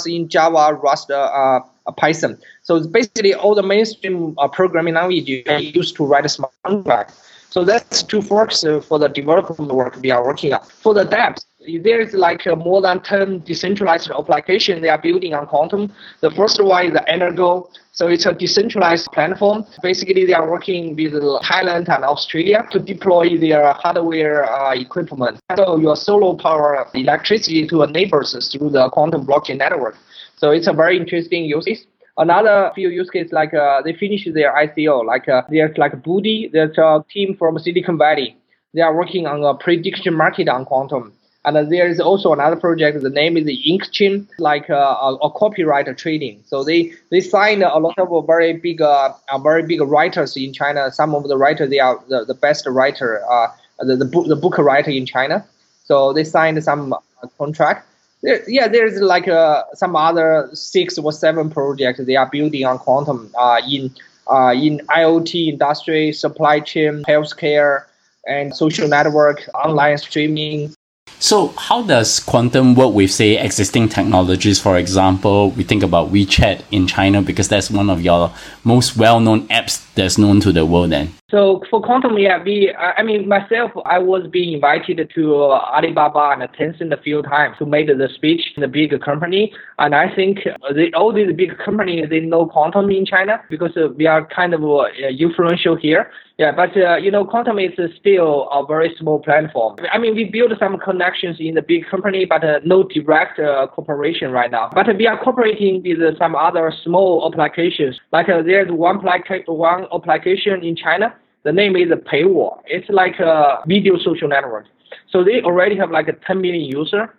in 0.06 0.28
Java, 0.28 0.74
Rust, 0.74 1.10
uh, 1.10 1.60
uh, 1.86 1.92
Python. 1.92 2.38
So 2.62 2.84
basically 2.88 3.34
all 3.34 3.54
the 3.54 3.62
mainstream 3.62 4.34
uh, 4.38 4.48
programming 4.48 4.94
language 4.94 5.28
you 5.28 5.44
can 5.44 5.62
use 5.62 5.92
to 5.92 6.04
write 6.04 6.26
a 6.26 6.28
smart 6.28 6.52
contract. 6.64 7.12
So 7.56 7.64
that's 7.64 8.02
two 8.02 8.20
forks 8.20 8.62
uh, 8.64 8.82
for 8.82 8.98
the 8.98 9.08
development 9.08 9.72
work 9.72 9.96
we 10.02 10.10
are 10.10 10.22
working 10.22 10.52
on. 10.52 10.62
For 10.62 10.92
the 10.92 11.04
dApps, 11.04 11.46
there's 11.82 12.12
like 12.12 12.46
uh, 12.46 12.54
more 12.54 12.82
than 12.82 13.00
10 13.00 13.44
decentralized 13.46 14.10
applications 14.10 14.82
they 14.82 14.90
are 14.90 15.00
building 15.00 15.32
on 15.32 15.46
Qtum. 15.46 15.90
The 16.20 16.30
first 16.32 16.62
one 16.62 16.88
is 16.88 16.92
the 16.92 17.02
Energo. 17.08 17.70
So 17.92 18.08
it's 18.08 18.26
a 18.26 18.34
decentralized 18.34 19.10
platform. 19.10 19.64
Basically, 19.82 20.26
they 20.26 20.34
are 20.34 20.50
working 20.50 20.96
with 20.96 21.14
Thailand 21.14 21.88
and 21.88 22.04
Australia 22.04 22.66
to 22.72 22.78
deploy 22.78 23.38
their 23.38 23.72
hardware 23.72 24.44
uh, 24.44 24.74
equipment. 24.74 25.40
So 25.56 25.78
your 25.78 25.96
solar 25.96 26.36
power 26.36 26.86
electricity 26.92 27.66
to 27.68 27.86
neighbors 27.86 28.32
through 28.52 28.68
the 28.68 28.90
Qtum 28.90 29.24
blockchain 29.24 29.56
network. 29.56 29.96
So 30.36 30.50
it's 30.50 30.66
a 30.66 30.74
very 30.74 30.98
interesting 30.98 31.46
use 31.46 31.64
case. 31.64 31.86
Another 32.18 32.72
few 32.74 32.88
use 32.88 33.10
cases 33.10 33.32
like 33.32 33.52
uh, 33.52 33.82
they 33.82 33.92
finish 33.92 34.26
their 34.32 34.54
ICO, 34.54 35.04
like 35.04 35.28
uh, 35.28 35.42
there's 35.50 35.76
like 35.76 36.02
Bodhi, 36.02 36.48
there's 36.50 36.76
a 36.78 37.04
team 37.10 37.36
from 37.36 37.58
Silicon 37.58 37.98
Valley. 37.98 38.36
They 38.72 38.80
are 38.80 38.94
working 38.94 39.26
on 39.26 39.44
a 39.44 39.54
prediction 39.54 40.14
market 40.14 40.48
on 40.48 40.64
Qtum. 40.64 41.12
And 41.44 41.56
uh, 41.56 41.62
there 41.64 41.86
is 41.86 42.00
also 42.00 42.32
another 42.32 42.56
project. 42.56 43.02
The 43.02 43.10
name 43.10 43.36
is 43.36 43.44
Inkchain, 43.44 44.26
like 44.38 44.68
uh, 44.70 44.74
a, 44.74 45.14
a 45.16 45.30
copyright 45.30 45.94
trading. 45.98 46.42
So 46.46 46.64
they 46.64 46.92
they 47.10 47.20
signed 47.20 47.62
a 47.62 47.78
lot 47.78 47.98
of 47.98 48.26
very 48.26 48.54
big, 48.54 48.80
uh, 48.80 49.12
very 49.42 49.62
big 49.62 49.82
writers 49.82 50.36
in 50.38 50.54
China. 50.54 50.90
Some 50.90 51.14
of 51.14 51.28
the 51.28 51.36
writers 51.36 51.68
they 51.68 51.80
are 51.80 52.02
the, 52.08 52.24
the 52.24 52.34
best 52.34 52.66
writer, 52.66 53.22
uh, 53.30 53.48
the 53.80 53.94
the 53.94 54.06
book 54.06 54.26
the 54.26 54.36
book 54.36 54.56
writer 54.56 54.90
in 54.90 55.04
China. 55.04 55.46
So 55.84 56.14
they 56.14 56.24
signed 56.24 56.62
some 56.64 56.94
contract 57.38 57.86
there, 58.22 58.48
yeah, 58.48 58.68
there's 58.68 59.00
like 59.00 59.28
uh, 59.28 59.64
some 59.74 59.96
other 59.96 60.48
six 60.52 60.98
or 60.98 61.12
seven 61.12 61.50
projects 61.50 62.00
they 62.04 62.16
are 62.16 62.28
building 62.28 62.64
on 62.64 62.78
Qtum 62.78 63.30
uh, 63.38 63.60
in 63.68 63.94
uh, 64.28 64.52
in 64.52 64.78
IoT 64.88 65.48
industry, 65.48 66.12
supply 66.12 66.60
chain, 66.60 67.04
healthcare, 67.06 67.84
and 68.26 68.54
social 68.54 68.88
network, 68.88 69.48
online 69.54 69.98
streaming, 69.98 70.74
so, 71.18 71.48
how 71.56 71.82
does 71.82 72.20
Qtum 72.20 72.76
work 72.76 72.92
with, 72.92 73.10
say, 73.10 73.38
existing 73.38 73.88
technologies? 73.88 74.60
For 74.60 74.76
example, 74.76 75.50
we 75.52 75.64
think 75.64 75.82
about 75.82 76.12
WeChat 76.12 76.62
in 76.70 76.86
China 76.86 77.22
because 77.22 77.48
that's 77.48 77.70
one 77.70 77.88
of 77.88 78.02
your 78.02 78.30
most 78.64 78.96
well 78.96 79.18
known 79.18 79.48
apps 79.48 79.82
that's 79.94 80.18
known 80.18 80.40
to 80.40 80.52
the 80.52 80.66
world 80.66 80.90
then. 80.90 81.14
So, 81.30 81.62
for 81.70 81.80
Qtum, 81.80 82.20
yeah, 82.20 82.42
we, 82.42 82.74
I 82.74 83.02
mean, 83.02 83.26
myself, 83.26 83.72
I 83.86 83.98
was 83.98 84.26
being 84.30 84.52
invited 84.52 85.10
to 85.14 85.34
Alibaba 85.34 86.36
and 86.38 86.42
Tencent 86.52 86.92
a 86.92 87.00
few 87.00 87.22
times 87.22 87.56
to 87.58 87.66
make 87.66 87.86
the 87.86 88.08
speech 88.14 88.42
in 88.54 88.60
the 88.60 88.68
big 88.68 89.00
company. 89.00 89.52
And 89.78 89.94
I 89.94 90.14
think 90.14 90.40
they, 90.74 90.92
all 90.92 91.12
these 91.12 91.34
big 91.34 91.56
companies, 91.64 92.10
they 92.10 92.20
know 92.20 92.46
Qtum 92.46 92.94
in 92.94 93.06
China 93.06 93.42
because 93.48 93.72
we 93.96 94.06
are 94.06 94.26
kind 94.26 94.52
of 94.52 94.62
uh, 94.62 94.84
influential 95.18 95.76
here. 95.76 96.10
Yeah, 96.38 96.52
but 96.52 96.76
uh, 96.76 96.96
you 96.96 97.10
know, 97.10 97.24
Qtum 97.24 97.64
is 97.64 97.90
still 97.98 98.48
a 98.52 98.64
very 98.66 98.94
small 98.98 99.18
platform. 99.20 99.76
I 99.90 99.96
mean, 99.96 100.14
we 100.14 100.24
build 100.24 100.52
some 100.58 100.78
connections 100.78 101.38
in 101.40 101.54
the 101.54 101.62
big 101.62 101.86
company, 101.86 102.26
but 102.26 102.44
uh, 102.44 102.60
no 102.62 102.82
direct 102.82 103.38
uh, 103.38 103.66
cooperation 103.68 104.32
right 104.32 104.50
now. 104.50 104.68
But 104.74 104.94
we 104.98 105.06
are 105.06 105.18
cooperating 105.22 105.82
with 105.82 106.18
some 106.18 106.36
other 106.36 106.70
small 106.84 107.26
applications. 107.32 107.98
Like 108.12 108.28
uh, 108.28 108.42
there's 108.42 108.70
one, 108.70 108.98
one 109.02 109.86
application 109.94 110.62
in 110.62 110.76
China. 110.76 111.14
The 111.44 111.52
name 111.52 111.74
is 111.74 111.88
Peiwo. 111.88 112.60
It's 112.66 112.88
like 112.90 113.18
a 113.18 113.62
video 113.66 113.96
social 113.98 114.28
network. 114.28 114.66
So 115.10 115.24
they 115.24 115.40
already 115.40 115.76
have 115.78 115.90
like 115.90 116.08
a 116.08 116.12
10 116.26 116.42
million 116.42 116.64
user. 116.64 117.14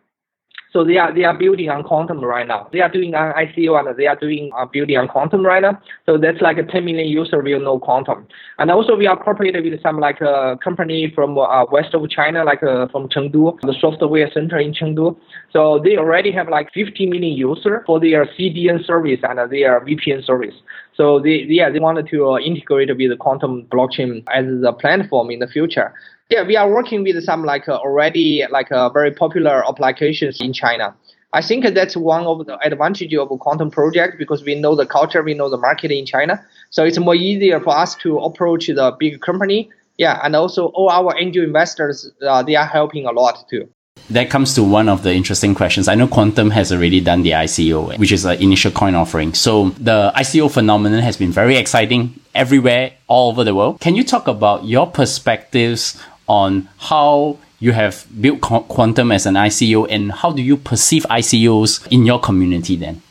So 0.73 0.83
they 0.83 0.97
are 0.97 1.13
they 1.13 1.23
are 1.23 1.37
building 1.37 1.69
on 1.69 1.83
Qtum 1.83 2.21
right 2.21 2.47
now. 2.47 2.69
They 2.71 2.81
are 2.81 2.89
doing 2.89 3.15
on 3.15 3.33
ICO 3.33 3.79
and 3.79 3.97
they 3.97 4.07
are 4.07 4.15
doing 4.15 4.51
uh, 4.57 4.65
building 4.65 4.97
on 4.97 5.07
Qtum 5.07 5.43
right 5.43 5.61
now. 5.61 5.81
So 6.05 6.17
that's 6.17 6.41
like 6.41 6.57
a 6.57 6.63
10 6.63 6.83
million 6.85 7.07
user 7.07 7.41
will 7.41 7.59
know 7.59 7.79
Qtum. 7.79 8.25
And 8.59 8.69
also 8.69 8.95
we 8.95 9.07
are 9.07 9.21
cooperated 9.21 9.63
with 9.63 9.81
some 9.81 9.99
like 9.99 10.19
a 10.21 10.29
uh, 10.29 10.55
company 10.57 11.11
from 11.15 11.37
uh, 11.37 11.65
west 11.71 11.93
of 11.93 12.09
China, 12.09 12.43
like 12.43 12.63
uh, 12.63 12.87
from 12.89 13.07
Chengdu, 13.09 13.59
the 13.61 13.73
software 13.79 14.29
center 14.33 14.57
in 14.57 14.73
Chengdu. 14.73 15.17
So 15.51 15.79
they 15.83 15.97
already 15.97 16.31
have 16.31 16.49
like 16.49 16.69
50 16.73 17.05
million 17.05 17.37
user 17.37 17.83
for 17.85 17.99
their 17.99 18.25
CDN 18.25 18.85
service 18.85 19.19
and 19.23 19.39
their 19.51 19.79
VPN 19.81 20.25
service. 20.25 20.55
So 20.97 21.19
they 21.19 21.45
yeah 21.47 21.69
they 21.69 21.79
wanted 21.79 22.07
to 22.07 22.31
uh, 22.31 22.39
integrate 22.39 22.89
with 22.89 23.19
Qtum 23.19 23.67
blockchain 23.67 24.23
as 24.33 24.45
the 24.61 24.73
platform 24.73 25.29
in 25.29 25.39
the 25.39 25.47
future. 25.47 25.93
Yeah, 26.31 26.41
we 26.41 26.57
are 26.57 26.67
working 26.67 27.03
with 27.03 27.23
some 27.23 27.45
like 27.45 27.69
uh, 27.69 27.75
already 27.75 28.43
like 28.49 28.71
uh, 28.71 28.89
very 28.89 29.11
popular 29.11 29.63
applications 29.69 30.41
in 30.41 30.53
China. 30.53 30.95
I 31.33 31.41
think 31.43 31.65
that's 31.75 31.95
one 31.95 32.25
of 32.25 32.47
the 32.47 32.57
advantages 32.65 33.19
of 33.19 33.29
a 33.29 33.37
Qtum 33.37 33.71
project 33.71 34.17
because 34.17 34.43
we 34.43 34.55
know 34.55 34.75
the 34.75 34.87
culture, 34.87 35.21
we 35.21 35.35
know 35.35 35.49
the 35.49 35.57
market 35.57 35.91
in 35.91 36.07
China. 36.07 36.43
So 36.71 36.83
it's 36.83 36.97
more 36.97 37.15
easier 37.15 37.59
for 37.59 37.77
us 37.77 37.93
to 37.97 38.17
approach 38.17 38.65
the 38.65 38.95
big 38.99 39.21
company. 39.21 39.69
Yeah, 39.99 40.19
and 40.23 40.35
also 40.35 40.67
all 40.67 40.89
our 40.89 41.15
angel 41.19 41.43
investors, 41.43 42.11
uh, 42.27 42.41
they 42.41 42.55
are 42.55 42.65
helping 42.65 43.05
a 43.05 43.11
lot 43.11 43.47
too. 43.49 43.69
That 44.09 44.29
comes 44.29 44.53
to 44.55 44.63
one 44.63 44.87
of 44.87 45.03
the 45.03 45.13
interesting 45.13 45.53
questions. 45.53 45.87
I 45.87 45.95
know 45.95 46.07
Qtum 46.07 46.51
has 46.51 46.71
already 46.71 47.01
done 47.01 47.23
the 47.23 47.31
ICO, 47.31 47.97
which 47.97 48.11
is 48.11 48.23
an 48.23 48.41
initial 48.41 48.71
coin 48.71 48.95
offering. 48.95 49.33
So 49.33 49.69
the 49.71 50.13
ICO 50.15 50.49
phenomenon 50.49 51.01
has 51.01 51.17
been 51.17 51.31
very 51.31 51.57
exciting 51.57 52.19
everywhere, 52.33 52.93
all 53.07 53.31
over 53.31 53.43
the 53.43 53.53
world. 53.53 53.81
Can 53.81 53.95
you 53.95 54.03
talk 54.03 54.27
about 54.27 54.63
your 54.63 54.87
perspectives 54.87 56.01
on 56.27 56.69
how 56.77 57.37
you 57.59 57.73
have 57.73 58.05
built 58.21 58.39
Qtum 58.41 59.13
as 59.13 59.25
an 59.25 59.33
ICO 59.35 59.87
and 59.89 60.11
how 60.11 60.31
do 60.31 60.41
you 60.41 60.55
perceive 60.55 61.03
ICOs 61.09 61.85
in 61.91 62.05
your 62.05 62.19
community 62.19 62.75
then? 62.75 63.01